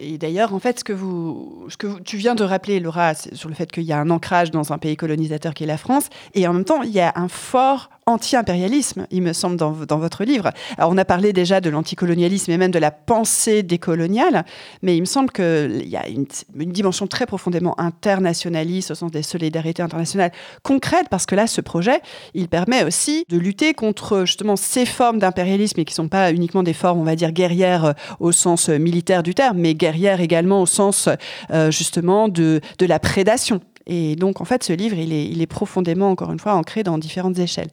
[0.00, 3.48] Et d'ailleurs, en fait, ce que, vous, ce que tu viens de rappeler, Laura, sur
[3.48, 6.08] le fait qu'il y a un ancrage dans un pays colonisateur qui est la France,
[6.34, 10.24] et en même temps, il y a un fort anti-impérialisme, il me semble, dans, votre
[10.24, 10.50] livre.
[10.76, 14.44] Alors, on a parlé déjà de l'anticolonialisme et même de la pensée décoloniale,
[14.82, 16.26] mais il me semble qu'il y a une,
[16.58, 21.60] une, dimension très profondément internationaliste au sens des solidarités internationales concrètes, parce que là, ce
[21.60, 22.00] projet,
[22.34, 26.32] il permet aussi de lutter contre justement ces formes d'impérialisme et qui ne sont pas
[26.32, 29.74] uniquement des formes, on va dire, guerrières euh, au sens euh, militaire du terme, mais
[29.74, 31.08] guerrières également au sens
[31.50, 33.60] euh, justement de, de la prédation.
[33.86, 37.38] Et donc, en fait, ce livre, il est, profondément, encore une fois, ancré dans différentes
[37.38, 37.70] échelles.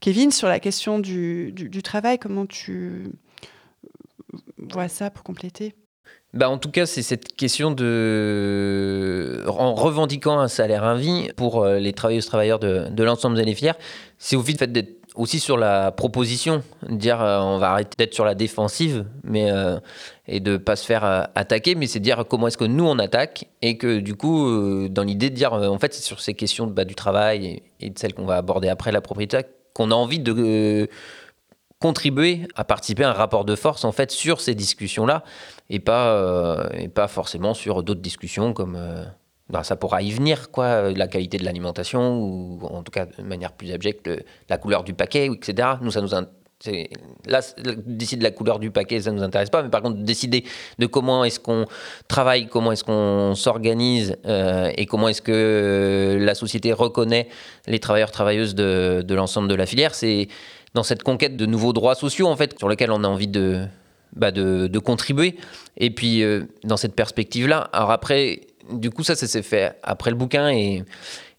[0.00, 3.10] Kevin, sur la question du, travail, comment tu
[4.58, 5.74] vois ça pour compléter?
[6.34, 9.42] Bah en tout cas, c'est cette question de.
[9.46, 13.78] En revendiquant un salaire à vie pour euh, les travailleuses travailleurs de, l'ensemble des filières,
[14.18, 18.24] c'est au fait d'être aussi sur la proposition, dire euh, on va arrêter d'être sur
[18.24, 19.78] la défensive mais, euh,
[20.28, 22.98] et de pas se faire euh, attaquer, mais c'est dire comment est-ce que nous on
[22.98, 26.66] attaque et que du coup, dans l'idée de dire en fait c'est sur ces questions
[26.66, 29.40] bah, du travail et, de celles qu'on va aborder après la propriété
[29.74, 30.88] qu'on a envie de
[31.78, 35.24] contribuer à participer à un rapport de force en fait sur ces discussions-là
[35.68, 38.78] et pas, et pas forcément sur d'autres discussions comme
[39.48, 43.22] ben, ça pourra y venir, quoi, la qualité de l'alimentation, ou en tout cas de
[43.22, 44.10] manière plus abjecte,
[44.48, 45.68] la couleur du paquet, etc.
[45.80, 46.14] Nous, ça nous
[47.26, 47.40] Là,
[47.84, 50.44] décider de la couleur du paquet, ça ne nous intéresse pas, mais par contre, décider
[50.78, 51.66] de comment est-ce qu'on
[52.08, 57.28] travaille, comment est-ce qu'on s'organise euh, et comment est-ce que la société reconnaît
[57.66, 60.28] les travailleurs, travailleuses de, de l'ensemble de la filière, c'est
[60.74, 63.66] dans cette conquête de nouveaux droits sociaux, en fait, sur lesquels on a envie de,
[64.14, 65.36] bah de, de, contribuer.
[65.76, 70.10] Et puis, euh, dans cette perspective-là, alors après, du coup, ça, ça s'est fait après
[70.10, 70.48] le bouquin.
[70.48, 70.84] Et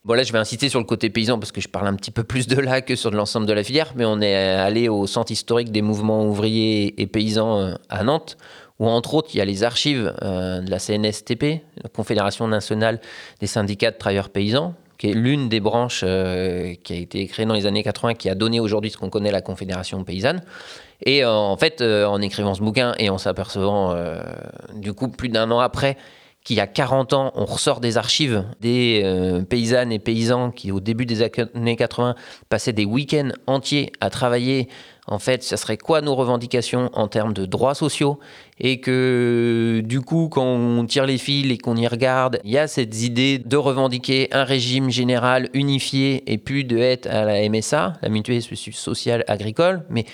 [0.05, 2.11] bon, là, je vais insister sur le côté paysan parce que je parle un petit
[2.11, 3.93] peu plus de là que sur l'ensemble de la filière.
[3.95, 8.37] Mais on est allé au centre historique des mouvements ouvriers et paysans euh, à Nantes,
[8.79, 12.99] où entre autres, il y a les archives euh, de la CNSTP, la Confédération nationale
[13.39, 17.45] des syndicats de travailleurs paysans, qui est l'une des branches euh, qui a été créée
[17.45, 20.41] dans les années 80, qui a donné aujourd'hui ce qu'on connaît la Confédération paysanne.
[21.05, 23.95] Et en fait, en écrivant ce bouquin et en s'apercevant,
[24.73, 25.95] du coup, plus d'un an après,
[26.47, 30.71] qu'il y a 40 ans, on ressort des archives des euh, paysannes et paysans qui,
[30.71, 32.15] au début des années 80,
[32.47, 34.69] passaient des week-ends entiers à travailler.
[35.07, 38.17] En fait, ça serait quoi nos revendications en termes de droits sociaux?
[38.61, 42.57] Et que, du coup, quand on tire les fils et qu'on y regarde, il y
[42.57, 47.49] a cette idée de revendiquer un régime général unifié et plus de être à la
[47.49, 49.83] MSA, la mutualité sociale agricole.
[49.89, 50.05] Mais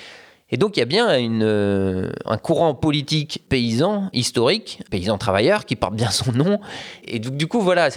[0.53, 5.75] et donc il y a bien euh, un courant politique paysan, historique, paysan travailleur, qui
[5.75, 6.59] porte bien son nom.
[7.05, 7.89] Et du, coup, voilà,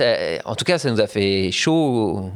[0.47, 2.31] en tout cas, ça nous a fait chaud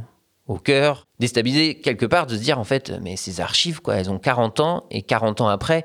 [0.47, 4.11] au, cœur, déstabilisé quelque part, de se dire, en fait, mais ces archives, quoi, elles
[4.11, 5.85] ont 40 ans, et 40 ans après,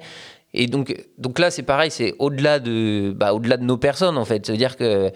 [0.54, 4.26] et donc, donc là, c'est pareil, c'est au-delà de, bah, au-delà de nos personnes, en
[4.26, 4.45] fait.
[4.45, 5.12] C'est-à-dire que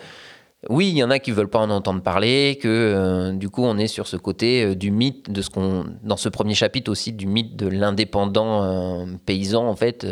[0.68, 3.64] oui, il y en a qui veulent pas en entendre parler, que euh, du coup
[3.64, 6.92] on est sur ce côté euh, du mythe de ce qu'on dans ce premier chapitre
[6.92, 10.06] aussi du mythe de l'indépendant euh, paysan en fait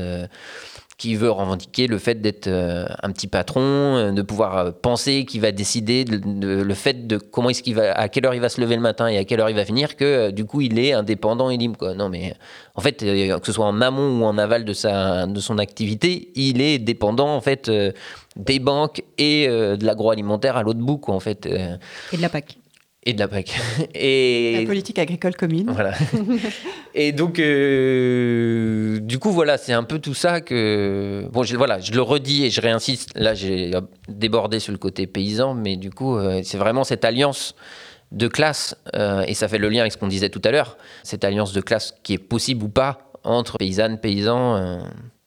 [0.98, 6.06] qui veut revendiquer le fait d'être un petit patron, de pouvoir penser qu'il va décider
[6.06, 8.76] de, le fait de comment est-ce qu'il va à quelle heure il va se lever
[8.76, 11.52] le matin et à quelle heure il va finir que du coup il est indépendant
[11.52, 11.94] et libre quoi.
[11.94, 12.34] Non mais
[12.74, 16.32] en fait que ce soit en amont ou en aval de sa de son activité,
[16.34, 17.70] il est dépendant en fait
[18.38, 21.46] des banques et euh, de l'agroalimentaire à l'autre bout, quoi, en fait.
[21.46, 21.78] Euh.
[22.14, 22.58] Et de la PAC.
[23.04, 23.60] Et de la PAC.
[23.96, 24.60] et...
[24.62, 25.72] La politique agricole commune.
[25.72, 25.94] Voilà.
[26.96, 31.28] et donc, euh, du coup, voilà, c'est un peu tout ça que.
[31.32, 33.12] Bon, je, voilà, je le redis et je réinsiste.
[33.16, 33.72] Là, j'ai
[34.08, 37.56] débordé sur le côté paysan, mais du coup, c'est vraiment cette alliance
[38.14, 38.76] de classe,
[39.28, 41.60] et ça fait le lien avec ce qu'on disait tout à l'heure, cette alliance de
[41.60, 44.80] classe qui est possible ou pas entre paysannes, paysans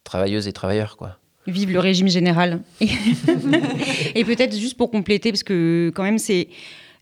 [0.03, 1.20] travailleuses et travailleurs, quoi.
[1.51, 2.61] Vive le régime général.
[2.81, 6.49] et peut-être juste pour compléter, parce que quand même, c'est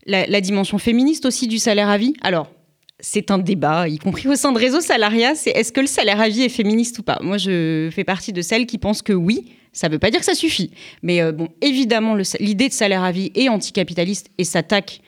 [0.05, 2.13] la, dimension féministe aussi du salaire à vie.
[2.21, 2.49] Alors,
[2.99, 6.19] c'est un débat, y compris au sein de Réseau Salariat, c'est est-ce que le salaire
[6.19, 7.19] à vie est féministe ou pas?
[7.21, 9.53] Moi, je fais partie de celles qui pensent que oui.
[9.71, 10.71] Ça ne veut pas dire que ça suffit.
[11.03, 14.99] Mais euh, bon, évidemment, l'idée de salaire à vie est anticapitaliste et s'attaque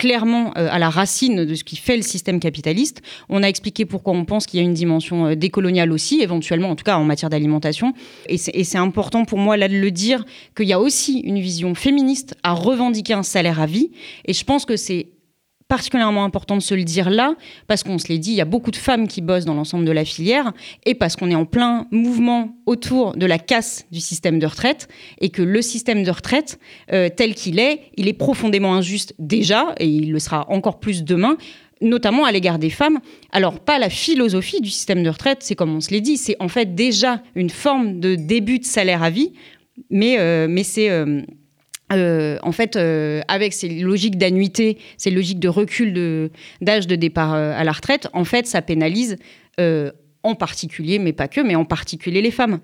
[0.00, 3.02] clairement euh, à la racine de ce qui fait le système capitaliste.
[3.28, 6.70] On a expliqué pourquoi on pense qu'il y a une dimension euh, décoloniale aussi, éventuellement,
[6.70, 7.92] en tout cas en matière d'alimentation.
[8.26, 10.24] Et c'est important pour moi là de le dire
[10.56, 13.90] qu'il y a aussi une vision féministe à revendiquer un salaire à vie.
[14.24, 15.08] Et je pense que c'est
[15.70, 17.36] particulièrement important de se le dire là,
[17.68, 19.84] parce qu'on se l'est dit, il y a beaucoup de femmes qui bossent dans l'ensemble
[19.84, 20.52] de la filière,
[20.84, 24.88] et parce qu'on est en plein mouvement autour de la casse du système de retraite,
[25.20, 26.58] et que le système de retraite,
[26.92, 31.04] euh, tel qu'il est, il est profondément injuste déjà, et il le sera encore plus
[31.04, 31.38] demain
[31.82, 32.98] notamment à l'égard des femmes.
[33.32, 36.36] Alors, pas la philosophie du système de retraite, c'est comme on se l'est dit, c'est
[36.38, 39.32] en fait déjà une forme de début de salaire à vie,
[39.88, 40.90] mais, euh, mais c'est...
[40.90, 41.22] Euh,
[41.92, 47.34] euh, en fait, euh, avec ces logiques d'annuité, ces logiques de recul d'âge de, départ
[47.34, 49.16] euh, à la retraite, en fait, ça pénalise
[50.22, 52.60] en particulier, mais pas que, mais en particulier les femmes.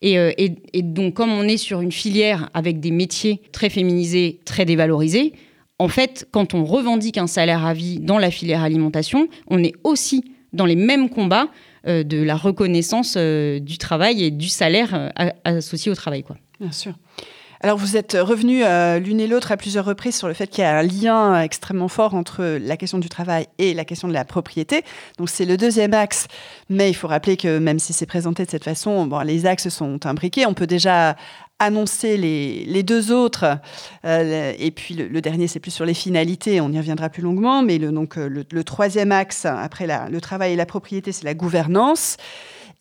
[0.00, 5.32] Et, donc, comme on est sur une filière avec des métiers très féminisés, très dévalorisés,
[5.80, 9.72] en fait, quand on revendique un salaire à vie dans la filière alimentation, on est
[9.82, 11.48] aussi dans les mêmes combats
[11.84, 15.12] de la reconnaissance du travail et du salaire
[15.42, 16.22] associé au travail.
[16.60, 16.94] Bien sûr.
[17.62, 20.62] Alors vous êtes revenus euh, l'une et l'autre à plusieurs reprises sur le fait qu'il
[20.62, 24.12] y a un lien extrêmement fort entre la question du travail et la question de
[24.12, 24.82] la propriété.
[25.18, 26.26] Donc c'est le deuxième axe,
[26.68, 29.68] mais il faut rappeler que même si c'est présenté de cette façon, bon, les axes
[29.68, 30.46] sont imbriqués.
[30.46, 31.16] On peut déjà
[31.58, 33.58] annoncer les, deux autres.
[34.04, 37.62] Euh, et puis le, dernier, c'est plus sur les finalités, on y reviendra plus longuement.
[37.62, 42.18] Mais le, donc, le, troisième axe, après le travail et la propriété, c'est la gouvernance.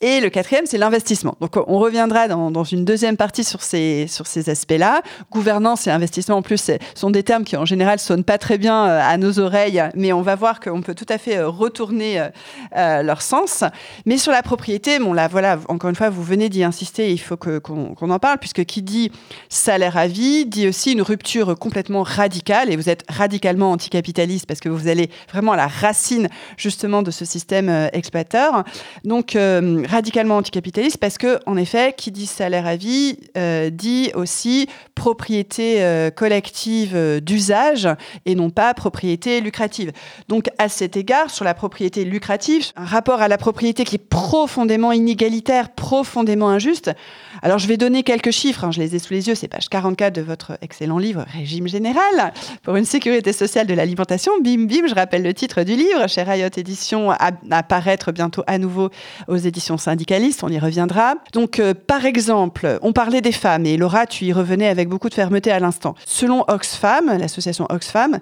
[0.08, 1.36] Et le quatrième, c'est l'investissement.
[1.41, 5.02] Donc, on reviendra dans, une deuxième partie sur ces, sur ces aspects-là.
[5.32, 8.86] Gouvernance et investissement, en plus, sont des termes qui, en général, sonnent pas très bien
[8.86, 12.24] euh, à nos oreilles, mais on va voir qu'on peut tout à fait euh, retourner
[12.78, 13.63] euh, leur sens.
[14.06, 17.18] Mais sur la propriété, bon, là, voilà, encore une fois, vous venez d'y insister, il
[17.18, 19.12] faut qu'on en parle, puisque qui dit
[19.50, 24.60] salaire à vie dit aussi une rupture complètement radicale, et vous êtes radicalement anticapitaliste parce
[24.60, 28.65] que vous allez vraiment à la racine, justement, de ce système exploiteur.
[29.04, 29.36] Donc,
[29.95, 35.81] radicalement anticapitaliste parce que, en effet, qui dit salaire à vie euh, dit aussi propriété
[35.84, 37.88] euh, collective euh, d'usage
[38.25, 39.93] et non pas propriété lucrative.
[40.27, 44.10] Donc, à cet égard, sur la propriété lucrative, un rapport à la propriété qui est
[44.10, 46.91] profondément inégalitaire, profondément injuste.
[47.41, 49.69] Alors, je vais donner quelques chiffres, hein, je les ai sous les yeux, c'est page
[49.69, 54.32] 44 de votre excellent livre Régime général pour une sécurité sociale de l'alimentation.
[54.41, 58.58] Bim, bim, je rappelle le titre du livre, chez Riot Édition, à apparaître bientôt à
[58.58, 58.89] nouveau
[59.28, 61.15] aux éditions syndicaliste, on y reviendra.
[61.34, 65.10] Donc, euh, par exemple, on parlait des femmes, et Laura, tu y revenais avec beaucoup
[65.10, 65.95] de fermeté à l'instant.
[66.06, 68.19] Selon Oxfam, l'association Oxfam,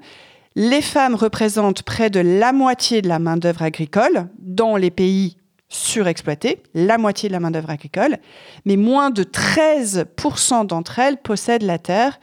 [0.55, 5.37] les femmes représentent près de la moitié de la main-d'œuvre agricole dans les pays
[5.73, 8.17] surexploités, la moitié de la main-d'œuvre agricole,
[8.65, 12.19] mais moins de 13% d'entre elles possèdent la terre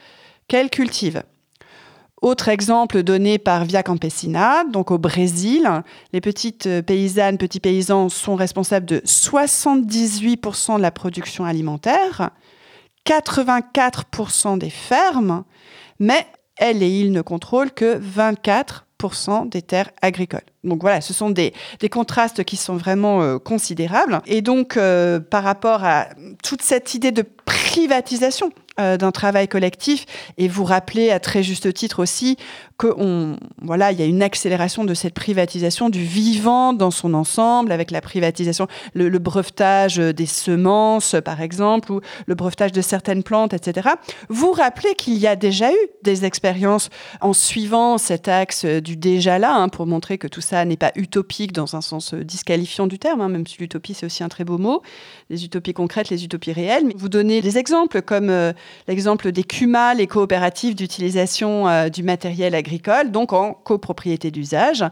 [0.47, 1.23] qu'elles cultivent.
[2.21, 5.67] Autre exemple donné par Via Campesina, donc au Brésil,
[6.13, 12.29] les petites euh, paysannes, petits paysans sont responsables de 78% de la production alimentaire,
[13.07, 15.43] 84% des fermes,
[15.99, 20.50] mais elles et ils ne contrôlent que 24% des terres agricoles.
[20.63, 21.53] Donc voilà, ce sont des,
[21.91, 24.21] contrastes qui sont vraiment euh, considérables.
[24.27, 26.09] Et donc, euh, par rapport à
[26.43, 30.05] toute cette idée de privatisation euh, d'un travail collectif
[30.37, 32.37] et vous rappelez à très juste titre aussi
[32.77, 32.87] que
[33.61, 37.91] voilà, il y a une accélération de cette privatisation du vivant dans son ensemble avec
[37.91, 43.89] la privatisation, le, brevetage des semences par exemple ou le brevetage de certaines plantes, etc.
[44.29, 49.37] Vous rappelez qu'il y a déjà eu des expériences en suivant cet axe du déjà
[49.37, 52.99] là hein, pour montrer que tout ça n'est pas utopique dans un sens disqualifiant du
[52.99, 54.81] terme, hein, même si l'utopie c'est aussi un très beau mot,
[55.29, 56.85] les utopies concrètes, les utopies réelles.
[56.95, 58.53] Vous donnez des exemples comme euh,
[58.87, 64.83] l'exemple des CUMA, les coopératives d'utilisation euh, du matériel agricole, donc en copropriété d'usage.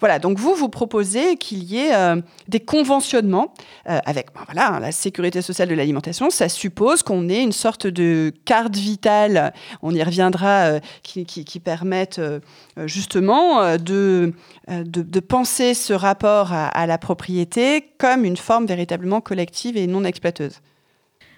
[0.00, 3.52] Voilà, donc vous, vous proposez qu'il y ait euh, des conventionnements
[3.88, 6.30] euh, avec ben voilà, la sécurité sociale de l'alimentation.
[6.30, 9.52] Ça suppose qu'on ait une sorte de carte vitale,
[9.82, 12.20] on y reviendra, qui, qui, permettent
[12.86, 14.32] justement de,
[15.20, 20.60] penser ce rapport à, la propriété comme une forme véritablement collective et non exploiteuse.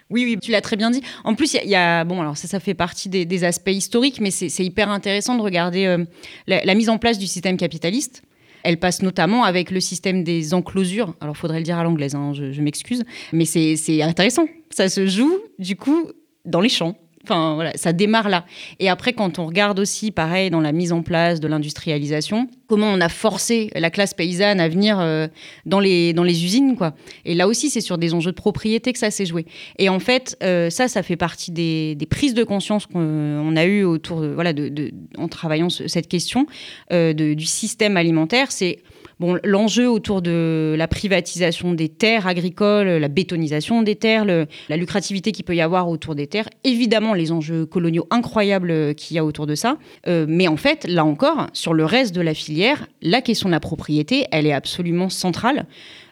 [0.09, 1.01] Oui, oui, tu l'as très bien dit.
[1.25, 4.63] En plus, il y, a, bon, alors ça, fait partie des, aspects historiques, mais c'est
[4.63, 6.05] hyper intéressant de regarder euh,
[6.47, 8.23] la, mise en place du système capitaliste.
[8.63, 11.13] elle passe notamment avec le système des enclosures.
[11.19, 13.03] Alors, faudrait le dire à l'anglaise, hein, je, je m'excuse.
[13.33, 14.45] Mais c'est intéressant.
[14.69, 16.09] Ça se joue, du coup,
[16.45, 16.95] dans les champs.
[17.27, 18.45] Enfin, voilà, ça démarre là.
[18.79, 22.87] Et après, quand on regarde aussi, pareil, dans la mise en place de l'industrialisation, comment
[22.87, 25.27] on a forcé la classe paysanne à venir euh,
[25.65, 26.93] dans, les, dans les usines, quoi.
[27.25, 29.45] Et là aussi, c'est sur des enjeux de propriété que ça s'est joué.
[29.77, 33.83] Et en fait, euh, ça, ça fait partie des, prises de conscience qu'on a eues
[33.83, 36.47] autour de, voilà, de, en travaillant cette question
[36.93, 38.53] euh, du système alimentaire.
[38.53, 38.79] C'est
[39.19, 45.31] Bon, l'enjeu autour de la privatisation des terres agricoles, la bétonisation des terres, la lucrativité
[45.31, 49.25] qu'il peut y avoir autour des terres, évidemment les enjeux coloniaux incroyables qu'il y a
[49.25, 49.77] autour de ça.
[50.07, 53.53] Euh, mais en fait, là encore, sur le reste de la filière, la question de
[53.53, 55.65] la propriété, elle est absolument centrale.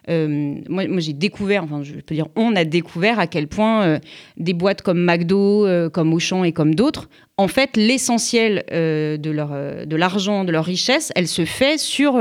[0.08, 3.98] Euh, moi, j'ai découvert, enfin, je peux dire, on a découvert à quel point euh,
[4.36, 9.50] des boîtes comme McDo, euh, comme Auchan et comme d'autres, en fait, l'essentiel de leur
[9.50, 12.18] de l'argent, de leur richesse, elle se fait sur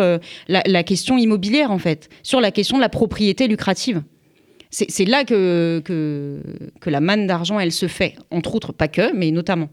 [0.49, 4.03] la, question immobilière, en fait, sur la question de la propriété lucrative.
[4.71, 6.41] C'est là que, que,
[6.81, 9.69] que la manne d'argent, elle se fait, entre autres, pas que, mais notamment.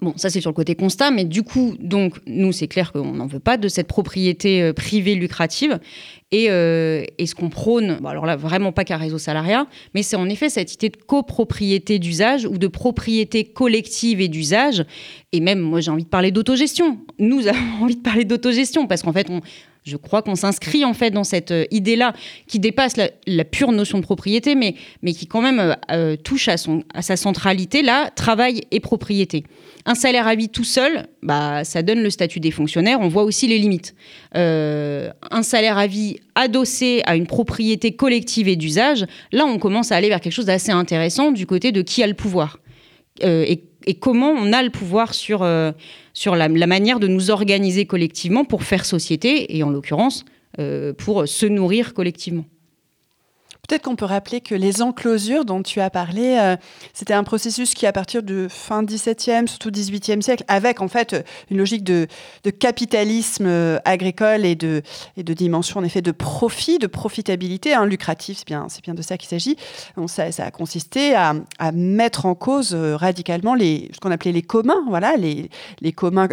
[0.00, 3.12] Bon, ça c'est sur le côté constat, mais du coup, donc nous c'est clair qu'on
[3.12, 5.78] n'en veut pas de cette propriété euh, privée lucrative.
[6.32, 10.16] Et, euh, et ce qu'on prône, alors là vraiment pas qu'à réseau salariat, mais c'est
[10.16, 14.84] en effet cette idée de copropriété d'usage ou de propriété collective et d'usage.
[15.32, 16.98] Et même, moi j'ai envie de parler d'autogestion.
[17.18, 19.40] Nous avons envie de parler d'autogestion parce qu'en fait, on,
[19.86, 22.12] je crois qu'on s'inscrit en fait dans cette euh, idée-là
[22.46, 24.74] qui dépasse la, pure notion de propriété, mais,
[25.12, 25.76] qui quand même
[26.24, 29.44] touche à, son, à sa centralité, là, travail et propriété.
[29.88, 32.98] Un salaire à vie tout seul, bah, ça donne le statut des fonctionnaires.
[33.00, 33.94] On voit aussi les limites.
[34.34, 39.92] Euh, un salaire à vie adossé à une propriété collective et d'usage, là, on commence
[39.92, 42.58] à aller vers quelque chose d'assez intéressant du côté de qui a le pouvoir.
[43.22, 43.62] Euh, et,
[43.94, 45.72] comment on a le pouvoir sur, euh,
[46.12, 50.24] sur la, manière de nous organiser collectivement pour faire société, et en l'occurrence,
[50.96, 52.46] pour se nourrir collectivement.
[53.68, 56.56] Peut-être qu'on peut rappeler que les enclosures dont tu as parlé, euh,
[56.92, 61.24] c'était un processus qui, à partir de fin 17e, surtout 18e siècle, avec en fait
[61.50, 62.06] une logique de,
[62.60, 64.82] capitalisme euh, agricole et de,
[65.16, 69.02] et de dimension en effet de profit, de profitabilité hein, lucrative, c'est bien, bien de
[69.02, 69.56] ça qu'il s'agit.
[70.06, 71.34] ça, a consisté à,
[71.72, 75.50] mettre en cause euh, radicalement les, ce qu'on appelait les communs, voilà, les,
[75.80, 76.28] les communs,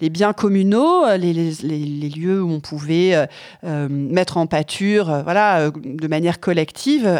[0.00, 3.28] les biens communaux, les, les, lieux où on pouvait
[3.62, 6.71] mettre en pâture, voilà, de manière collective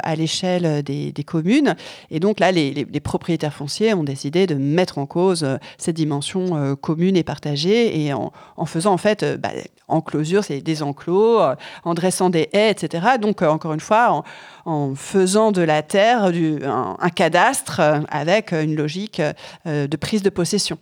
[0.03, 1.77] à l'échelle des, communes.
[2.11, 6.57] Et donc là, les, propriétaires fonciers ont décidé de mettre en cause euh, cette dimension
[6.57, 8.33] euh, commune et partagée et en,
[8.67, 9.51] faisant en fait, euh, bah,
[9.89, 11.41] en closure, c'est des enclos,
[11.85, 13.07] en dressant des haies, etc.
[13.21, 14.25] Donc encore une fois,
[14.65, 19.21] en, faisant de la terre un, cadastre avec une logique
[19.67, 20.79] de prise de possession.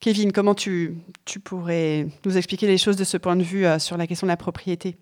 [0.00, 0.98] Kevin, comment tu,
[1.44, 4.36] pourrais nous expliquer les choses de ce point de vue sur la question de la
[4.36, 4.96] propriété?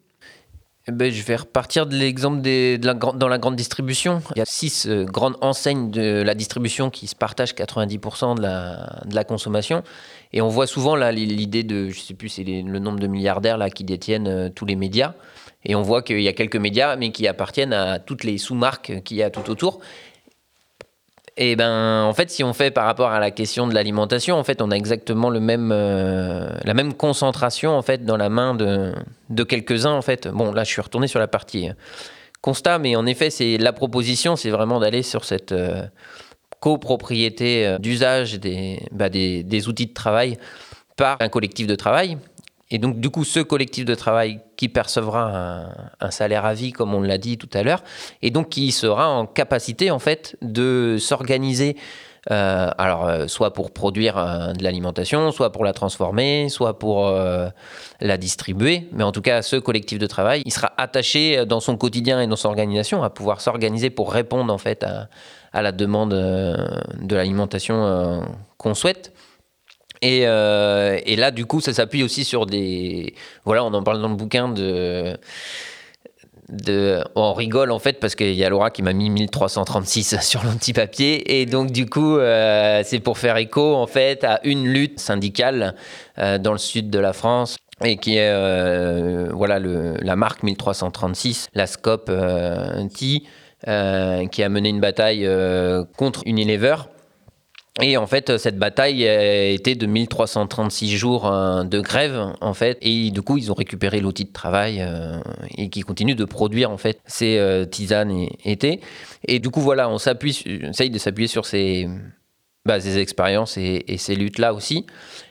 [0.88, 4.22] Eh ben, je vais repartir de l'exemple dans la grande distribution.
[4.34, 9.14] Il y a six euh, grandes enseignes de la distribution qui se partagent 90% de
[9.14, 9.82] la, consommation.
[10.32, 13.68] Et on voit souvent l'idée de, je sais plus, c'est le nombre de milliardaires là,
[13.68, 15.12] qui détiennent euh, tous les médias.
[15.64, 19.02] Et on voit qu'il y a quelques médias, mais qui appartiennent à toutes les sous-marques
[19.04, 19.80] qu'il y a tout autour.
[21.42, 24.44] Et ben, en fait, si on fait par rapport à la question de l'alimentation, en
[24.44, 29.92] fait, on a exactement euh, la même concentration en fait dans la main de, quelques-uns.
[29.92, 31.72] En fait, bon, là, je suis retourné sur la partie euh,
[32.42, 35.86] constat, mais en effet, c'est la proposition, c'est vraiment d'aller sur cette euh,
[36.60, 38.38] copropriété d'usage
[38.92, 40.36] bah, des outils de travail
[40.98, 42.18] par un collectif de travail
[42.70, 45.66] et donc, du coup, ce collectif de travail qui percevra
[46.00, 47.82] un, salaire à vie, comme on l'a dit tout à l'heure,
[48.22, 51.76] et donc qui sera en capacité, en fait, de s'organiser.
[52.30, 57.10] Euh, alors, euh, soit pour produire euh, de l'alimentation, soit pour la transformer, soit pour
[58.00, 58.88] la distribuer.
[58.92, 62.28] Mais en tout cas, ce collectif de travail, il sera attaché dans son quotidien et
[62.28, 65.08] dans son organisation à pouvoir s'organiser pour répondre, en fait, à,
[65.52, 68.22] à la demande de l'alimentation
[68.58, 69.12] qu'on souhaite.
[70.04, 73.14] Euh, et, là, du coup, ça s'appuie aussi sur des.
[73.44, 74.52] Voilà, on en parle dans le bouquin
[77.14, 81.40] on rigole en fait parce qu'il y a Laura qui m'a mis 1336 sur l'anti-papier
[81.40, 85.76] et donc du coup euh, c'est pour faire écho en fait à une lutte syndicale
[86.18, 91.50] euh, dans le sud de la France et qui est voilà le, la marque 1336,
[91.54, 93.22] la SCOP T,
[94.32, 95.28] qui a mené une bataille
[95.96, 96.74] contre Unilever
[97.80, 102.76] et en fait, cette bataille était de 1336 jours euh, de grève, en fait.
[102.82, 105.20] Et du coup, ils ont récupéré l'outil de travail euh,
[105.56, 108.80] et qui continuent de produire, en fait, ces euh, tisanes et, et
[109.28, 111.88] Et du coup, voilà, on s'appuie, essaye de s'appuyer sur ces,
[112.66, 114.86] bah, ces expériences et, ces luttes-là aussi.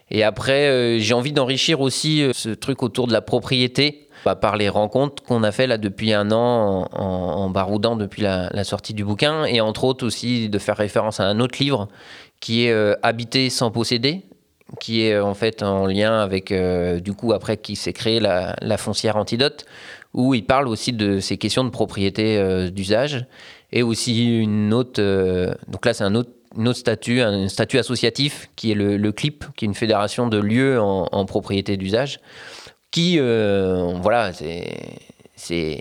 [0.10, 4.68] Et après, j'ai envie d'enrichir aussi ce truc autour de la propriété bah, par les
[4.68, 9.46] rencontres qu'on a fait là depuis un an en, baroudant depuis la, sortie du bouquin
[9.46, 11.88] et entre autres aussi de faire référence à un autre livre
[12.40, 14.24] qui est Habiter sans posséder
[14.80, 19.18] qui est en fait en lien avec du coup après qui s'est créé la, foncière
[19.18, 19.66] antidote
[20.14, 23.26] où il parle aussi de ces questions de propriété d'usage
[23.72, 25.02] et aussi une autre.
[25.02, 26.32] Euh, donc là, c'est un autre,
[26.74, 31.26] statut, un statut associatif qui est le, CLIP, qui est une fédération de lieux en,
[31.26, 32.20] propriété d'usage,
[32.92, 35.80] qui, euh, voilà, c'est.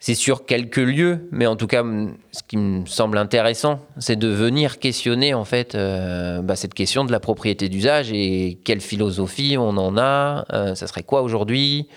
[0.00, 1.82] C'est sur quelques lieux, mais en tout cas,
[2.30, 7.04] ce qui me semble intéressant, c'est de venir questionner en fait euh, bah, cette question
[7.04, 10.44] de la propriété d'usage et quelle philosophie on en a,
[10.76, 11.88] ça serait quoi aujourd'hui,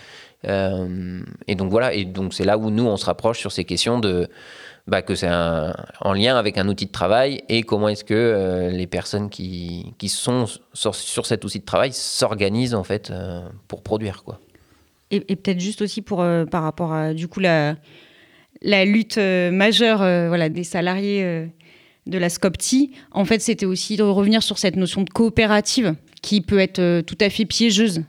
[0.43, 3.99] et donc voilà, et donc c'est là où nous on se rapproche sur ces questions
[3.99, 4.27] de
[4.87, 8.69] bah, que c'est en lien avec un outil de travail et comment est-ce que euh,
[8.69, 14.23] les personnes qui, sont sur, cet outil de travail s'organisent en fait euh, pour produire
[14.23, 14.39] quoi.
[15.11, 17.75] Et, peut-être juste aussi pour euh, par rapport à du coup la
[18.85, 21.49] lutte majeure voilà des salariés
[22.07, 25.93] de la Scopti, en fait, c'était aussi de revenir sur cette notion de coopérative
[26.23, 28.03] qui peut être tout à fait piégeuse.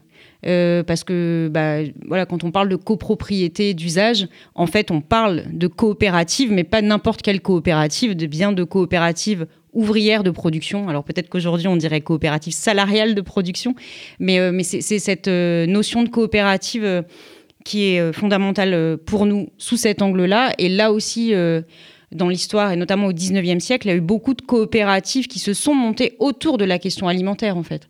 [0.44, 5.44] Euh, parce que bah, voilà, quand on parle de copropriété d'usage, en fait, on parle
[5.52, 10.88] de coopérative, mais pas n'importe quelle coopérative, de bien de coopérative ouvrière de production.
[10.88, 13.74] Alors peut-être qu'aujourd'hui on dirait coopérative salariale de production,
[14.18, 17.04] mais, euh, mais c'est cette euh, notion de coopérative
[17.64, 20.52] qui est fondamentale pour nous sous cet angle-là.
[20.58, 21.32] Et là aussi,
[22.14, 25.38] dans l'histoire, et notamment au 19e siècle, il y a eu beaucoup de coopératives qui
[25.38, 27.86] se sont montées autour de la question alimentaire, en fait.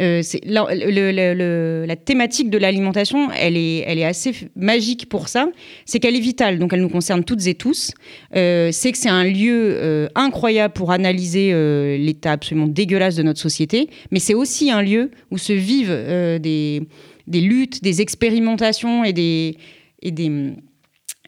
[0.00, 5.48] Euh, la, thématique de l'alimentation, elle est, assez magique pour ça.
[5.84, 7.92] C'est qu'elle est vitale, donc elle nous concerne toutes et tous.
[8.34, 11.52] Euh, c'est que c'est un lieu euh, incroyable pour analyser
[11.98, 15.96] l'état absolument dégueulasse de notre société, mais c'est aussi un lieu où se vivent
[16.40, 16.80] des,
[17.26, 19.04] luttes, des expérimentations.
[19.04, 19.56] Et des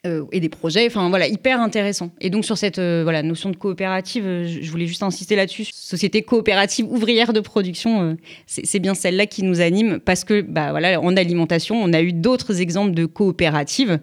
[0.06, 2.10] euh, et des projets, enfin voilà, hyper intéressant.
[2.20, 5.66] Et donc sur cette euh, voilà notion de coopérative, euh, je voulais juste insister là-dessus.
[5.72, 11.00] Société coopérative ouvrière de production, c'est bien celle-là qui nous anime parce que bah voilà,
[11.00, 13.98] en alimentation, on a eu d'autres exemples de coopératives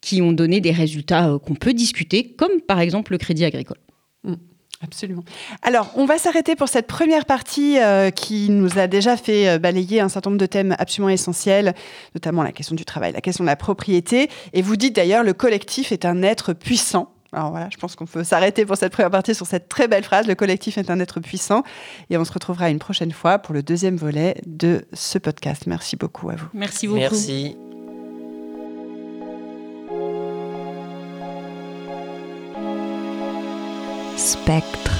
[0.00, 3.78] qui ont donné des résultats qu'on peut discuter, comme par exemple le Crédit Agricole.
[4.24, 4.34] Mm.
[4.82, 5.24] Absolument.
[5.62, 9.58] Alors, on va s'arrêter pour cette première partie euh, qui nous a déjà fait euh,
[9.58, 11.74] balayer un certain nombre de thèmes absolument essentiels,
[12.14, 14.30] notamment la question du travail, la question de la propriété.
[14.54, 17.12] Et vous dites d'ailleurs, le collectif est un être puissant.
[17.32, 20.02] Alors voilà, je pense qu'on peut s'arrêter pour cette première partie sur cette très belle
[20.02, 20.26] phrase.
[20.26, 21.62] Le collectif est un être puissant.
[22.08, 25.66] Et on se retrouvera une prochaine fois pour le deuxième volet de ce podcast.
[25.66, 26.48] Merci beaucoup à vous.
[26.54, 27.00] Merci beaucoup.
[27.00, 27.56] Merci.
[34.20, 34.99] Spectre.